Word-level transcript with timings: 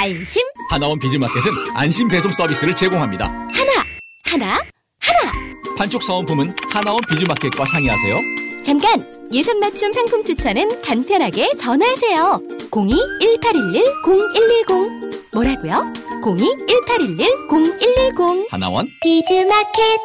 안심. 0.00 0.42
하나원 0.70 0.98
비즈마켓은 0.98 1.52
안심 1.74 2.08
배송 2.08 2.32
서비스를 2.32 2.74
제공합니다. 2.74 3.26
하나, 3.26 3.84
하나, 4.24 4.54
하나. 4.98 5.30
판촉 5.76 6.02
사은품은 6.02 6.56
하나원 6.70 7.02
비즈마켓과 7.10 7.66
상의하세요. 7.66 8.16
잠깐! 8.62 9.06
예산 9.30 9.60
맞춤 9.60 9.92
상품 9.92 10.24
추천은 10.24 10.80
간편하게 10.80 11.54
전화하세요. 11.56 12.40
02-1811-0110. 12.70 15.34
뭐라고요? 15.34 15.92
02-1811-0110. 16.22 18.46
하나원 18.50 18.86
비즈마켓. 19.02 20.00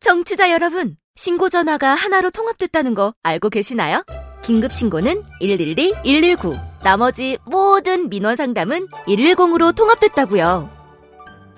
정취자 0.00 0.50
여러분, 0.50 0.96
신고 1.16 1.50
전화가 1.50 1.94
하나로 1.94 2.30
통합됐다는 2.30 2.94
거 2.94 3.12
알고 3.22 3.50
계시나요? 3.50 4.02
긴급 4.42 4.72
신고는 4.72 5.22
112, 5.40 5.92
119. 6.02 6.56
나머지 6.82 7.38
모든 7.44 8.08
민원 8.08 8.36
상담은 8.36 8.86
110으로 9.06 9.74
통합됐다고요. 9.74 10.70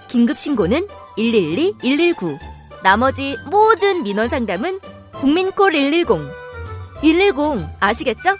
긴급 0.08 0.38
신고는 0.38 0.86
112, 1.16 1.74
119. 1.78 2.38
나머지 2.82 3.36
모든 3.50 4.02
민원 4.02 4.28
상담은 4.28 4.80
국민콜 5.12 5.72
110. 5.72 6.06
110 7.02 7.66
아시겠죠? 7.80 8.36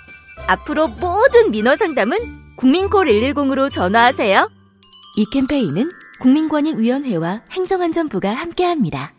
앞으로 0.47 0.89
모든 0.89 1.51
민원 1.51 1.77
상담은 1.77 2.19
국민콜 2.57 3.07
110으로 3.07 3.71
전화하세요. 3.71 4.51
이 5.17 5.25
캠페인은 5.33 5.89
국민권익위원회와 6.21 7.43
행정안전부가 7.51 8.31
함께합니다. 8.31 9.13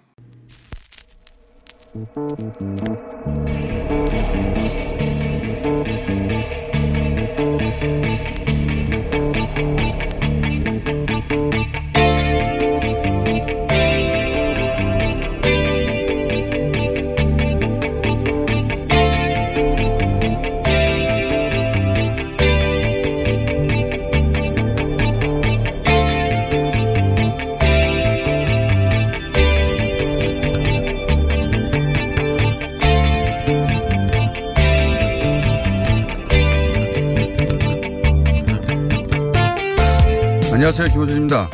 안녕하세요. 40.72 40.94
김호준입니다. 40.94 41.50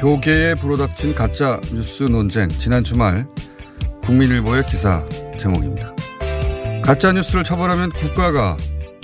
교계에 0.00 0.54
불어닥친 0.56 1.14
가짜 1.14 1.58
뉴스 1.72 2.02
논쟁. 2.02 2.46
지난 2.48 2.84
주말 2.84 3.26
국민일보의 4.02 4.64
기사 4.64 5.02
제목입니다. 5.38 5.94
가짜 6.84 7.12
뉴스를 7.12 7.42
처벌하면 7.42 7.88
국가가 7.92 8.54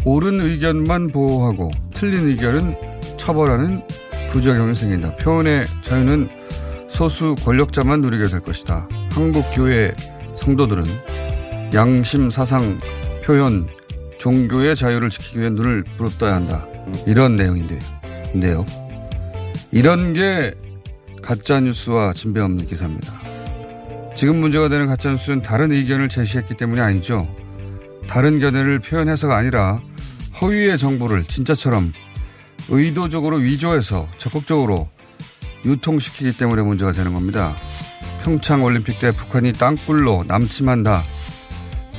옳은 0.05 0.43
의견만 0.43 1.09
보호하고 1.09 1.71
틀린 1.95 2.29
의견은 2.29 2.77
처벌하는 3.17 3.83
부작용이 4.31 4.75
생긴다. 4.75 5.17
표현의 5.17 5.65
자유는 5.81 6.29
소수 6.91 7.35
권력자만 7.43 8.03
누리게 8.03 8.25
될 8.25 8.41
것이다. 8.41 8.87
한국 9.13 9.43
교회 9.55 9.95
성도들은 10.37 10.85
양심, 11.73 12.29
사상, 12.29 12.79
표현, 13.25 13.69
종교의 14.19 14.77
자유를 14.77 15.09
지키기 15.09 15.39
위해 15.39 15.49
눈을 15.49 15.85
부릅떠야 15.97 16.35
한다. 16.35 16.67
이런 17.07 17.37
내용인데요. 17.37 18.67
이런 19.73 20.13
게 20.13 20.55
가짜뉴스와 21.23 22.13
진배 22.13 22.41
없는 22.41 22.67
기사입니다. 22.67 23.21
지금 24.17 24.37
문제가 24.37 24.69
되는 24.69 24.87
가짜뉴스는 24.87 25.43
다른 25.43 25.71
의견을 25.71 26.09
제시했기 26.09 26.57
때문이 26.57 26.81
아니죠. 26.81 27.29
다른 28.09 28.41
견해를 28.41 28.81
표현해서가 28.81 29.37
아니라 29.37 29.81
허위의 30.41 30.79
정보를 30.79 31.25
진짜처럼 31.25 31.93
의도적으로 32.69 33.37
위조해서 33.37 34.09
적극적으로 34.19 34.89
유통시키기 35.65 36.37
때문에 36.37 36.63
문제가 36.63 36.93
되는 36.93 37.15
겁니다. 37.15 37.55
평창 38.25 38.65
올림픽 38.65 38.99
때 38.99 39.13
북한이 39.13 39.53
땅굴로 39.53 40.25
남침한다. 40.27 41.05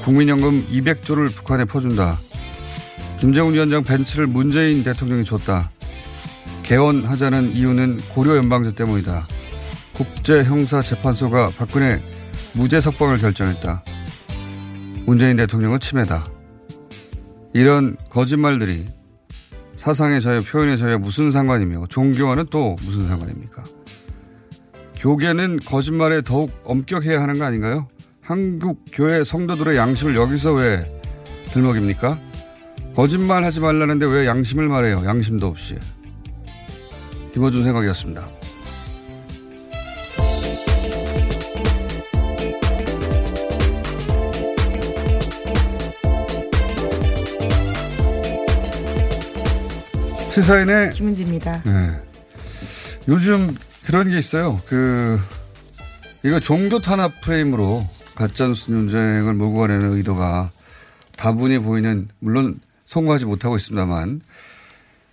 국민연금 0.04 0.68
200조를 0.68 1.34
북한에 1.34 1.66
퍼준다. 1.66 2.18
김정은 3.20 3.54
위원장 3.54 3.84
벤츠를 3.84 4.28
문재인 4.28 4.84
대통령이 4.84 5.24
줬다. 5.24 5.72
개헌하자는 6.64 7.56
이유는 7.56 7.98
고려 8.12 8.38
연방제 8.38 8.76
때문이다. 8.76 9.22
국제형사재판소가 9.94 11.50
박근혜 11.58 12.02
무죄 12.54 12.80
석방을 12.80 13.18
결정했다. 13.18 13.84
문재인 15.06 15.38
대통령은 15.38 15.80
침해다. 15.80 16.24
이런 17.54 17.98
거짓말들이 18.10 18.86
사상의 19.76 20.22
자유, 20.22 20.42
표현의 20.44 20.78
자유와 20.78 21.00
무슨 21.00 21.32
상관이며 21.32 21.88
종교와는 21.88 22.46
또 22.52 22.76
무슨 22.84 23.08
상관입니까? 23.08 23.64
교계는 24.98 25.60
거짓말에 25.66 26.22
더욱 26.22 26.52
엄격해야 26.64 27.22
하는 27.22 27.40
거 27.40 27.46
아닌가요? 27.46 27.88
한국 28.22 28.86
교회 28.94 29.24
성도들의 29.24 29.76
양심을 29.76 30.16
여기서 30.16 30.54
왜 30.54 31.02
들먹입니까? 31.46 32.20
거짓말 32.96 33.44
하지 33.44 33.60
말라는데 33.60 34.06
왜 34.06 34.28
양심을 34.28 34.68
말해요? 34.68 35.02
양심도 35.06 35.48
없이. 35.48 35.76
김어준 37.34 37.64
생각이었습니다. 37.64 38.28
시사인의 50.30 50.92
김은지입니다. 50.92 51.64
네. 51.64 52.02
요즘 53.08 53.56
그런 53.84 54.08
게 54.09 54.18
있어요. 54.18 54.59
그 54.66 55.19
이거 56.24 56.40
종교 56.40 56.80
탄압 56.80 57.19
프레임으로 57.22 57.88
가짜뉴스 58.16 58.72
논쟁을 58.72 59.34
몰고 59.34 59.59
가려는 59.59 59.92
의도가 59.94 60.51
다분히 61.18 61.60
보이는 61.60 62.07
물론 62.19 62.60
성공하지 62.86 63.25
못하고 63.25 63.56
있습니다만 63.57 64.22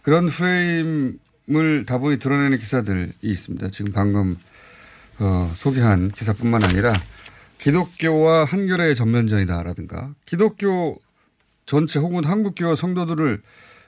그런 0.02 0.26
프레임 0.26 1.18
을 1.50 1.86
다분히 1.86 2.18
드러내는 2.18 2.58
기사들이 2.58 3.12
있습니다. 3.22 3.70
지금 3.70 3.92
방금 3.92 4.36
어, 5.18 5.50
소개한 5.54 6.10
기사뿐만 6.10 6.62
아니라 6.62 6.92
기독교와 7.56 8.44
한결의 8.44 8.94
전면전이다라든가 8.94 10.10
기독교 10.26 11.00
전체 11.64 11.98
혹은 12.00 12.24
한국교 12.24 12.74
성도들을 12.74 13.40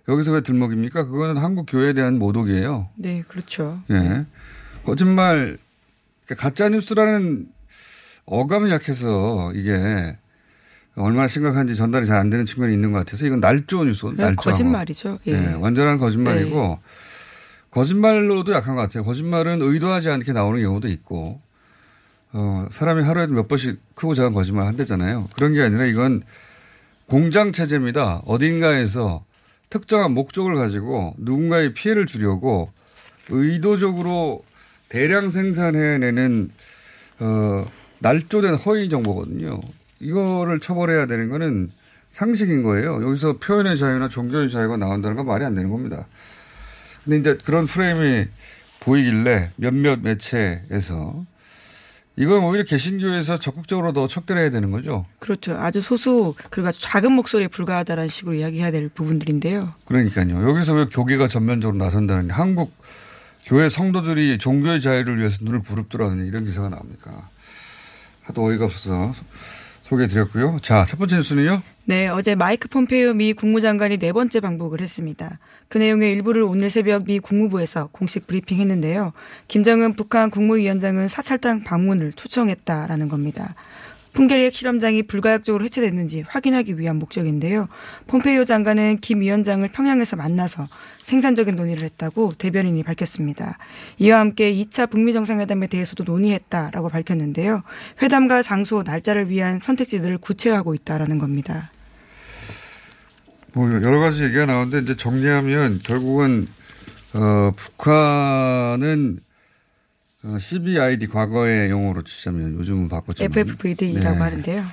여기서 0.09 0.33
왜 0.33 0.41
들먹입니까? 0.41 1.05
그거는 1.05 1.37
한국 1.37 1.67
교회에 1.69 1.93
대한 1.93 2.19
모독이에요. 2.19 2.89
네, 2.97 3.23
그렇죠. 3.29 3.83
예. 3.91 4.25
거짓말, 4.83 5.59
그러니까 6.25 6.43
가짜뉴스라는 6.43 7.47
어감이 8.25 8.71
약해서 8.71 9.53
이게 9.55 10.17
얼마나 10.97 11.29
심각한지 11.29 11.75
전달이 11.77 12.07
잘 12.07 12.19
안 12.19 12.31
되는 12.31 12.47
측면이 12.47 12.73
있는 12.73 12.93
것 12.93 12.99
같아서 13.01 13.27
이건 13.27 13.41
날조 13.41 13.85
뉴스, 13.85 14.07
날조. 14.17 14.37
거짓말이죠. 14.37 15.19
예. 15.29 15.33
예. 15.33 15.53
완전한 15.55 15.99
거짓말이고 15.99 16.79
예. 16.81 17.10
거짓말로도 17.71 18.53
약한 18.53 18.75
것 18.75 18.83
같아요. 18.83 19.05
거짓말은 19.05 19.63
의도하지 19.63 20.11
않게 20.11 20.33
나오는 20.33 20.61
경우도 20.61 20.89
있고 20.89 21.41
어, 22.33 22.67
사람이 22.71 23.03
하루에 23.03 23.27
몇 23.27 23.49
번씩 23.49 23.81
크고 23.95 24.15
작은 24.15 24.33
거짓말 24.33 24.67
한대잖아요. 24.67 25.29
그런 25.35 25.53
게 25.55 25.63
아니라 25.63 25.85
이건 25.85 26.23
공장 27.07 27.53
체제입니다. 27.53 28.23
어딘가에서 28.25 29.25
특정한 29.69 30.13
목적을 30.13 30.55
가지고 30.55 31.15
누군가의 31.19 31.75
피해를 31.75 32.07
주려고 32.07 32.73
의도적으로 33.29 34.45
대량 34.89 35.31
생산해내는 35.31 36.51
어, 37.21 37.67
날조된 38.01 38.55
허위 38.55 38.89
정보거든요. 38.89 39.61
이거를 40.01 40.61
처벌해야 40.61 41.07
되는 41.07 41.29
거는 41.29 41.71
상식인 42.09 42.63
거예요. 42.63 43.03
여기서 43.07 43.39
표현의 43.39 43.77
자유나 43.77 44.09
종교의 44.09 44.51
자유가 44.51 44.77
나온다는 44.77 45.17
건 45.17 45.27
말이 45.27 45.45
안 45.45 45.55
되는 45.55 45.71
겁니다. 45.71 46.07
근데 47.05 47.19
이제 47.19 47.39
그런 47.45 47.67
프레임이 47.67 48.27
보이길래 48.81 49.51
몇몇 49.57 50.01
매체에서 50.01 51.25
이건 52.17 52.45
오히려 52.45 52.65
개신교에서 52.65 53.39
적극적으로 53.39 53.93
더 53.93 54.07
척결해야 54.07 54.51
되는 54.51 54.71
거죠. 54.71 55.07
그렇죠. 55.19 55.57
아주 55.57 55.81
소수 55.81 56.35
그리고 56.51 56.69
아주 56.69 56.81
작은 56.81 57.13
목소리에 57.13 57.49
불과하다는 57.49 58.09
식으로 58.09 58.35
이야기해야 58.35 58.71
될 58.71 58.89
부분들인데요. 58.91 59.73
그러니까요. 59.87 60.49
여기서 60.49 60.75
왜 60.75 60.85
교계가 60.87 61.29
전면적으로 61.29 61.79
나선다는 61.79 62.31
한국 62.31 62.75
교회 63.47 63.69
성도들이 63.69 64.39
종교의 64.39 64.81
자유를 64.81 65.19
위해서 65.19 65.39
눈을 65.41 65.63
부릅뜨라는 65.63 66.27
이런 66.27 66.45
기사가 66.45 66.69
나옵니까? 66.69 67.29
하도 68.23 68.45
어이가 68.45 68.67
없어서 68.67 69.13
소개해 69.91 70.07
드렸고요. 70.07 70.59
자, 70.63 70.85
첫 70.85 70.99
번째 70.99 71.17
뉴스는요. 71.17 71.63
네, 71.85 72.07
어제 72.07 72.37
마이크 72.37 72.69
폼페이오 72.69 73.15
미 73.15 73.33
국무장관이 73.33 73.99
네 73.99 74.13
번째 74.13 74.39
방북을 74.39 74.81
했습니다. 74.81 75.41
그 75.69 75.79
내용의 75.79 76.13
일부를 76.13 76.43
오늘 76.43 76.71
새벽 76.71 77.07
미 77.07 77.19
국무부에서 77.19 77.89
공식 77.91 78.29
브리핑했는데요. 78.29 79.13
김정은 79.49 79.95
북한 79.95 80.31
국무위원장은 80.31 81.09
사찰당 81.09 81.65
방문을 81.65 82.13
초청했다라는 82.13 83.09
겁니다. 83.09 83.57
풍계리 84.13 84.45
핵실험장이 84.47 85.05
불가역적으로 85.05 85.65
해체됐는지 85.65 86.25
확인하기 86.27 86.79
위한 86.79 86.97
목적인데요. 86.97 87.69
폼페이오 88.09 88.45
장관은 88.45 88.99
김 88.99 89.21
위원장을 89.21 89.67
평양에서 89.69 90.17
만나서 90.17 90.69
생산적인 91.05 91.57
논의를 91.57 91.85
했다고 91.85 92.35
대변인이 92.39 92.83
밝혔습니다. 92.83 93.59
이와 93.99 94.21
함께 94.21 94.53
2차 94.53 94.91
북미 94.91 95.13
정상회담에 95.13 95.69
대해서도 95.69 96.05
논의했다라고 96.05 96.89
밝혔는데요. 96.89 97.63
회담과 98.03 98.43
장소, 98.43 98.83
날짜를 98.83 99.29
위한 99.29 99.61
선택지들을 99.61 100.19
구체화하고 100.19 100.75
있다라는 100.75 101.19
겁니다. 101.19 101.71
뭐 103.53 103.71
여러 103.83 103.99
가지 103.99 104.25
얘기가 104.25 104.47
나오는데 104.47 104.81
이제 104.81 104.97
정리하면 104.97 105.81
결국은 105.83 106.47
어 107.13 107.53
북한은 107.57 109.21
어, 110.23 110.39
CBID 110.39 111.07
과거의 111.09 111.71
용어로 111.71 112.03
치자면 112.03 112.55
요즘은 112.59 112.89
바꿨잖아요. 112.89 113.31
FFVD라고 113.31 114.17
네. 114.17 114.21
하는데요. 114.21 114.65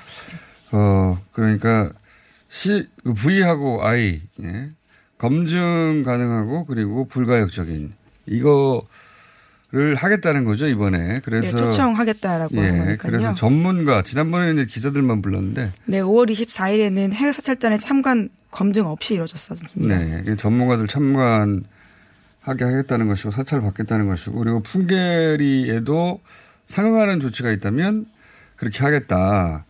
어 0.73 1.19
그러니까 1.31 1.91
C 2.49 2.87
그 3.03 3.13
V하고 3.13 3.85
I 3.85 4.21
예. 4.43 4.69
검증 5.17 6.03
가능하고 6.05 6.65
그리고 6.65 7.07
불가역적인 7.07 7.93
이거를 8.25 9.95
하겠다는 9.95 10.43
거죠 10.43 10.67
이번에. 10.67 11.21
그래서 11.23 11.55
네, 11.55 11.57
초청하겠다라고 11.57 12.55
예, 12.57 12.69
하니까요. 12.69 12.97
그래서 12.97 13.33
전문가 13.33 14.03
지난번에는 14.03 14.67
기자들만 14.67 15.21
불렀는데. 15.21 15.71
네, 15.85 16.01
5월 16.01 16.29
24일에는 16.29 17.13
해외 17.13 17.31
사찰단의 17.31 17.79
참관 17.79 18.29
검증 18.51 18.85
없이 18.87 19.13
이루어졌습니다. 19.13 19.69
네, 19.75 20.35
전문가들 20.35 20.87
참관. 20.87 21.63
하게 22.47 22.63
하겠다는 22.63 23.07
것이고 23.07 23.31
사찰을 23.31 23.63
받겠다는 23.63 24.07
것이고 24.07 24.37
그리고 24.39 24.61
풍계리에도 24.61 26.21
상응하는 26.65 27.19
조치가 27.19 27.51
있다면 27.51 28.05
그렇게 28.55 28.79
하겠다. 28.83 29.65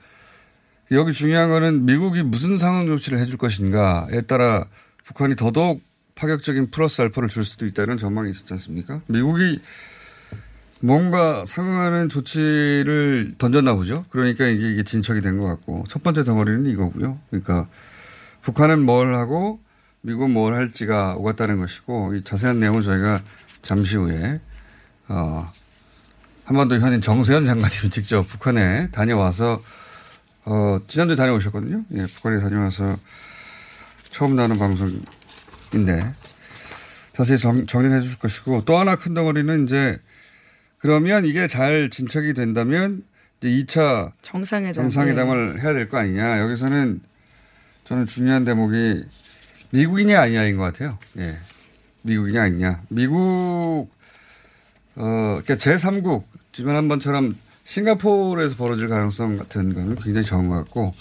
여기 0.91 1.11
중요한 1.11 1.49
거는 1.49 1.85
미국이 1.85 2.23
무슨 2.23 2.57
상응 2.57 2.87
조치를 2.87 3.19
해줄 3.19 3.37
것인가에 3.37 4.21
따라 4.21 4.65
북한이 5.03 5.35
더더욱 5.35 5.81
파격적인 6.15 6.71
플러스 6.71 7.01
알파를 7.01 7.29
줄 7.29 7.43
수도 7.45 7.65
있다는 7.65 7.97
전망이 7.97 8.31
있었지 8.31 8.53
않습니까? 8.53 9.01
미국이 9.07 9.59
뭔가 10.79 11.43
상응하는 11.45 12.09
조치를 12.09 13.35
던졌나 13.37 13.75
보죠. 13.75 14.05
그러니까 14.09 14.45
이게, 14.47 14.83
진척이 14.83 15.21
된 15.21 15.37
것 15.39 15.47
같고 15.47 15.83
첫 15.87 16.03
번째 16.03 16.23
덩어리는 16.23 16.65
이거고요. 16.67 17.19
그러니까 17.29 17.67
북한은 18.41 18.83
뭘 18.85 19.15
하고 19.15 19.59
미국은 20.01 20.31
뭘 20.31 20.53
할지가 20.55 21.15
오갔다는 21.15 21.59
것이고 21.59 22.15
이 22.15 22.23
자세한 22.23 22.59
내용은 22.59 22.81
저희가 22.81 23.21
잠시 23.61 23.97
후에 23.97 24.39
어, 25.07 25.51
한반도 26.45 26.79
현인 26.79 27.01
정세현 27.01 27.45
장관님이 27.45 27.89
직접 27.91 28.25
북한에 28.27 28.89
다녀와서 28.91 29.61
어, 30.45 30.79
지난주에 30.87 31.15
다녀오셨거든요. 31.15 31.83
예, 31.93 32.05
북한에 32.07 32.39
다녀와서 32.39 32.97
처음 34.09 34.35
나는 34.35 34.57
방송인데 34.57 36.13
자세히 37.13 37.37
정, 37.37 37.65
정리해 37.65 37.95
를 37.95 38.01
주실 38.01 38.17
것이고 38.19 38.63
또 38.65 38.77
하나 38.77 38.95
큰 38.95 39.13
덩어리는 39.13 39.65
이제 39.65 39.99
그러면 40.79 41.25
이게 41.25 41.47
잘 41.47 41.89
진척이 41.89 42.33
된다면 42.33 43.03
이제 43.41 43.49
2차 43.49 44.13
정상회담. 44.83 45.55
네. 45.55 45.61
해야 45.61 45.73
될 45.73 45.89
거 45.89 45.97
아니냐. 45.97 46.39
여기서는 46.39 47.01
저는 47.83 48.05
중요한 48.05 48.45
대목이 48.45 49.03
미국이냐 49.71 50.19
아니냐인 50.21 50.57
것 50.57 50.63
같아요. 50.63 50.97
예. 51.17 51.37
미국이냐 52.03 52.43
아니냐. 52.43 52.81
미국, 52.89 53.89
어, 54.95 55.41
그러니까 55.43 55.55
제3국, 55.55 56.23
지난번처럼 56.51 57.35
싱가포르에서 57.63 58.55
벌어질 58.55 58.87
가능성 58.87 59.37
같은 59.37 59.73
거는 59.73 59.95
굉장히 59.97 60.25
적은 60.25 60.47
것 60.47 60.55
같고, 60.55 60.93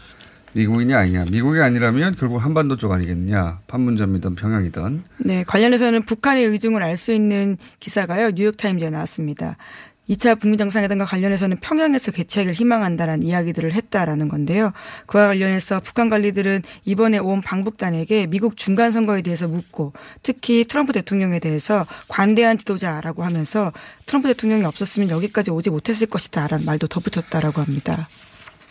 미국이냐 0.53 0.99
아니냐. 0.99 1.27
미국이 1.31 1.61
아니라면 1.61 2.17
결국 2.17 2.39
한반도 2.39 2.77
쪽 2.77 2.91
아니겠느냐. 2.93 3.61
판문점이든 3.67 4.35
평양이든. 4.37 5.05
네, 5.19 5.45
관련해서는 5.45 6.03
북한의 6.03 6.47
의중을 6.47 6.83
알 6.83 6.97
수 6.97 7.12
있는 7.12 7.57
기사가요. 7.79 8.31
뉴욕타임즈에 8.31 8.91
나왔습니다. 8.91 9.59
2차 10.08 10.38
북미 10.41 10.56
정상회담과 10.56 11.05
관련해서는 11.05 11.58
평양에서 11.58 12.12
개최를 12.12 12.53
희망한다라는 12.53 13.25
이야기들을 13.25 13.73
했다라는 13.73 14.29
건데요. 14.29 14.73
그와 15.06 15.29
관련해서 15.29 15.81
북한 15.81 16.08
관리들은 16.08 16.62
이번에 16.85 17.19
온 17.19 17.41
방북단에게 17.41 18.26
미국 18.26 18.56
중간 18.56 18.93
선거에 18.93 19.23
대해서 19.23 19.49
묻고 19.49 19.93
특히 20.23 20.64
트럼프 20.64 20.93
대통령에 20.93 21.38
대해서 21.38 21.87
관대한 22.08 22.58
지도자라고 22.58 23.25
하면서 23.25 23.73
트럼프 24.06 24.29
대통령이 24.29 24.64
없었으면 24.64 25.11
여기까지 25.11 25.50
오지 25.50 25.70
못했을 25.70 26.06
것이다라는 26.06 26.64
말도 26.64 26.87
덧붙였다라고 26.87 27.61
합니다. 27.62 28.09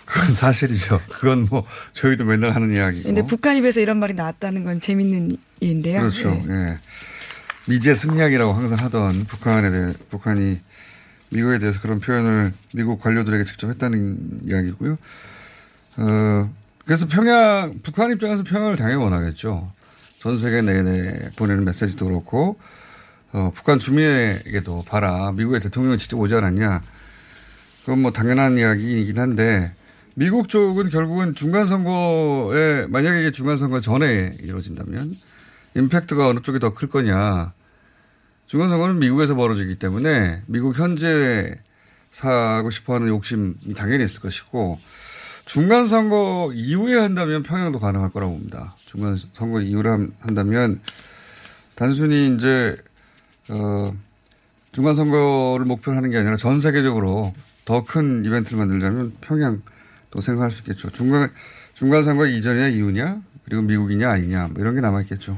그건 0.05 0.31
사실이죠. 0.31 1.01
그건 1.09 1.47
뭐 1.49 1.65
저희도 1.93 2.25
맨날 2.25 2.51
하는 2.51 2.73
이야기고. 2.73 3.07
근데 3.07 3.23
북한 3.23 3.57
입에서 3.57 3.81
이런 3.81 3.97
말이 3.97 4.13
나왔다는 4.13 4.63
건 4.63 4.79
재밌는 4.79 5.37
일인데요. 5.59 5.99
그렇죠. 5.99 6.29
네. 6.29 6.45
예. 6.47 6.79
미제 7.67 7.95
승리학이라고 7.95 8.53
항상 8.53 8.77
하던 8.79 9.25
북한에 9.25 9.71
대해 9.71 9.93
북한이 10.09 10.59
미국에 11.29 11.59
대해서 11.59 11.81
그런 11.81 11.99
표현을 11.99 12.53
미국 12.73 12.99
관료들에게 13.01 13.43
직접 13.43 13.69
했다는 13.69 14.41
이야기고요. 14.45 14.97
어, 15.97 16.53
그래서 16.85 17.07
평양, 17.07 17.73
북한 17.83 18.11
입장에서 18.11 18.43
평양을 18.43 18.75
당연히 18.75 19.01
원하겠죠. 19.03 19.71
전 20.19 20.37
세계 20.37 20.61
내내 20.61 21.31
보내는 21.35 21.65
메시지도 21.65 22.05
그렇고, 22.05 22.57
어, 23.31 23.51
북한 23.53 23.79
주민에게도 23.79 24.85
봐라. 24.87 25.31
미국의 25.33 25.59
대통령이 25.61 25.97
직접 25.97 26.17
오지 26.19 26.35
않았냐. 26.35 26.81
그건 27.81 28.01
뭐 28.01 28.11
당연한 28.11 28.57
이야기이긴 28.57 29.19
한데, 29.19 29.73
미국 30.15 30.47
쪽은 30.47 30.89
결국은 30.89 31.35
중간선거에, 31.35 32.87
만약에 32.87 33.21
이게 33.21 33.31
중간선거 33.31 33.81
전에 33.81 34.37
이루어진다면, 34.39 35.17
임팩트가 35.75 36.27
어느 36.27 36.39
쪽이 36.39 36.59
더 36.59 36.71
클 36.71 36.87
거냐. 36.87 37.53
중간선거는 38.47 38.99
미국에서 38.99 39.35
벌어지기 39.35 39.75
때문에 39.75 40.41
미국 40.45 40.77
현재 40.77 41.59
사고 42.11 42.69
싶어 42.69 42.95
하는 42.95 43.07
욕심이 43.07 43.53
당연히 43.75 44.05
있을 44.05 44.21
것이고 44.21 44.79
중간 45.45 45.85
선거 45.85 46.51
이후에 46.53 46.97
한다면 46.97 47.43
평양도 47.43 47.79
가능할 47.79 48.09
거라고 48.11 48.33
봅니다. 48.33 48.75
중간 48.85 49.15
선거 49.33 49.61
이후에 49.61 49.83
한다면 50.19 50.79
단순히 51.75 52.33
이제, 52.33 52.77
어, 53.49 53.93
중간 54.71 54.95
선거를 54.95 55.65
목표로 55.65 55.95
하는 55.95 56.09
게 56.09 56.17
아니라 56.17 56.35
전 56.37 56.59
세계적으로 56.61 57.33
더 57.65 57.83
큰 57.83 58.23
이벤트를 58.25 58.57
만들자면 58.59 59.17
평양도 59.21 60.21
생각할 60.21 60.51
수 60.51 60.61
있겠죠. 60.61 60.89
중간, 60.91 61.31
중간 61.73 62.03
선거 62.03 62.25
이전이냐 62.25 62.69
이후냐 62.69 63.21
그리고 63.43 63.61
미국이냐 63.63 64.09
아니냐 64.09 64.47
뭐 64.47 64.61
이런 64.61 64.75
게 64.75 64.81
남아 64.81 65.01
있겠죠. 65.01 65.37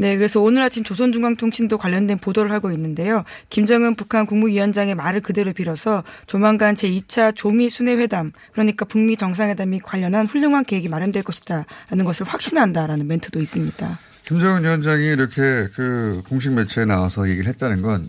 네, 0.00 0.16
그래서 0.16 0.40
오늘 0.40 0.62
아침 0.62 0.84
조선중앙통신도 0.84 1.76
관련된 1.76 2.18
보도를 2.18 2.52
하고 2.52 2.70
있는데요. 2.70 3.24
김정은 3.50 3.96
북한 3.96 4.26
국무위원장의 4.26 4.94
말을 4.94 5.20
그대로 5.20 5.52
빌어서 5.52 6.04
조만간 6.28 6.76
제2차 6.76 7.34
조미 7.34 7.68
순회 7.68 7.96
회담, 7.96 8.30
그러니까 8.52 8.84
북미 8.84 9.16
정상회담이 9.16 9.80
관련한 9.80 10.26
훌륭한 10.26 10.64
계획이 10.64 10.88
마련될 10.88 11.24
것이다라는 11.24 12.04
것을 12.04 12.26
확신한다라는 12.26 13.08
멘트도 13.08 13.40
있습니다. 13.40 13.98
김정은 14.24 14.62
위원장이 14.62 15.04
이렇게 15.04 15.68
그 15.74 16.22
공식 16.28 16.52
매체에 16.52 16.84
나와서 16.84 17.28
얘기를 17.28 17.48
했다는 17.48 17.82
건 17.82 18.08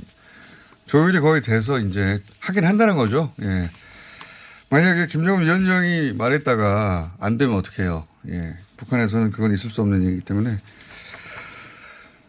조율이 0.85 1.19
거의 1.21 1.41
돼서 1.41 1.79
이제 1.79 2.21
하긴 2.39 2.65
한다는 2.65 2.97
거죠. 2.97 3.33
예. 3.41 3.69
만약에 4.69 5.07
김정은 5.07 5.43
위원장이 5.43 6.13
말했다가 6.13 7.13
안 7.19 7.37
되면 7.39 7.55
어떡해요. 7.55 8.05
예. 8.29 8.57
북한에서는 8.77 9.31
그건 9.31 9.53
있을 9.53 9.69
수 9.69 9.81
없는 9.81 10.03
얘기이기 10.03 10.25
때문에, 10.25 10.59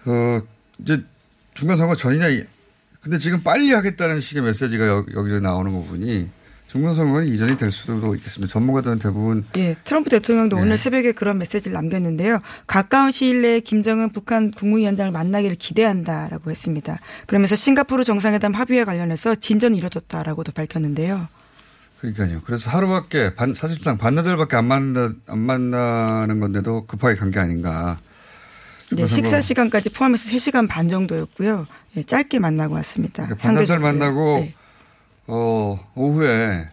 어, 0.06 0.40
이제 0.78 1.02
중간선거 1.54 1.94
전이냐, 1.96 2.28
이- 2.28 2.44
근데 3.00 3.18
지금 3.18 3.42
빨리 3.42 3.72
하겠다는 3.72 4.20
식의 4.20 4.42
메시지가 4.42 4.86
여, 4.86 5.06
여기서 5.14 5.40
나오는 5.40 5.72
거 5.72 5.82
보니 5.88 6.28
중간선거는 6.68 7.26
이전이 7.28 7.56
될 7.56 7.70
수도 7.72 8.14
있겠습니다. 8.14 8.52
전문가들은 8.52 8.98
대부분 9.00 9.44
예, 9.56 9.74
트럼프 9.84 10.08
대통령도 10.10 10.56
네. 10.56 10.62
오늘 10.62 10.78
새벽에 10.78 11.12
그런 11.12 11.38
메시지를 11.38 11.72
남겼는데요. 11.74 12.38
가까운 12.66 13.10
시일 13.10 13.42
내에 13.42 13.60
김정은 13.60 14.10
북한 14.12 14.50
국무위원장을 14.52 15.10
만나기를 15.10 15.56
기대한다라고 15.56 16.50
했습니다. 16.50 16.98
그러면서 17.26 17.56
싱가포르 17.56 18.04
정상회담 18.04 18.52
합의에 18.52 18.84
관련해서 18.84 19.34
진전이 19.34 19.78
이뤄졌다라고도 19.78 20.52
밝혔는데요. 20.52 21.26
그러니까요. 22.00 22.40
그래서 22.44 22.70
하루밖에 22.70 23.34
반, 23.34 23.52
사실상 23.52 23.98
반나절밖에 23.98 24.56
안 24.56 24.64
만나 24.66 25.12
안 25.26 25.38
만나는 25.40 26.38
건데도 26.40 26.86
급하게 26.86 27.16
간 27.16 27.30
게 27.30 27.40
아닌가. 27.40 27.98
네, 28.92 29.06
식사 29.08 29.40
시간까지 29.40 29.90
포함해서 29.90 30.28
3시간 30.30 30.68
반 30.68 30.88
정도였고요. 30.88 31.66
예, 31.96 32.02
짧게 32.02 32.38
만나고 32.38 32.74
왔습니다. 32.74 33.24
그러니까 33.24 33.42
반나절. 33.46 33.78
만나고 33.78 34.38
네. 34.40 34.54
어, 35.26 35.88
오후에 35.94 36.68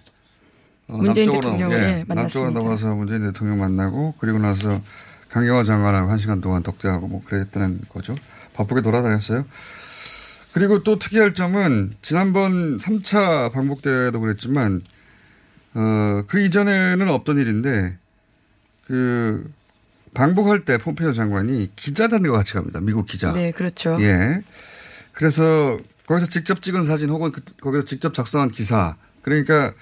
어, 0.88 0.98
문재인 0.98 1.28
남쪽으로 1.28 1.42
대통령을, 1.42 1.78
넘- 1.78 1.84
예, 1.84 1.92
남쪽으로 2.08 2.16
만났습니다. 2.16 2.60
넘어서 2.60 2.96
문재인 2.96 3.22
대통령 3.22 3.60
만나고 3.60 4.16
그리고 4.20 4.40
나서 4.40 4.82
강경화 5.30 5.64
장관하고 5.64 6.10
한 6.10 6.18
시간 6.18 6.42
동안 6.42 6.64
덕대하고 6.64 7.08
뭐 7.08 7.22
그랬다는 7.24 7.82
거죠. 7.90 8.16
바쁘게 8.54 8.82
돌아다녔어요. 8.82 9.46
그리고 10.54 10.82
또 10.84 10.98
특이할 10.98 11.34
점은 11.36 11.94
지난번 12.02 12.78
3차 12.78 13.52
방북 13.52 13.82
때도 13.84 14.20
그랬지만 14.20 14.82
어, 15.76 16.24
그 16.26 16.40
이전에는 16.40 17.08
없던 17.10 17.38
일인데 17.38 17.96
그 18.88 19.52
방북할 20.22 20.66
때 20.66 20.80
폼페이오 20.80 21.14
장관이 21.14 21.74
기자단과 21.76 22.32
같이 22.32 22.54
갑니다. 22.54 22.80
미국 22.82 23.06
기자. 23.06 23.34
네, 23.34 23.52
그렇죠. 23.52 23.98
예. 24.02 24.42
그래서 25.14 25.78
거기서 26.08 26.26
직접 26.28 26.64
찍은 26.64 26.86
사진 26.86 27.12
혹은 27.12 27.32
그- 27.32 27.42
거기서 27.62 27.86
직접 27.86 28.16
작성한 28.16 28.50
기사. 28.50 28.96
그러니까 29.22 29.74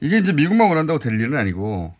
이게 0.00 0.18
이제 0.18 0.34
미국만 0.34 0.68
원한다고 0.68 0.98
될 0.98 1.18
일은 1.18 1.38
아니고 1.38 1.94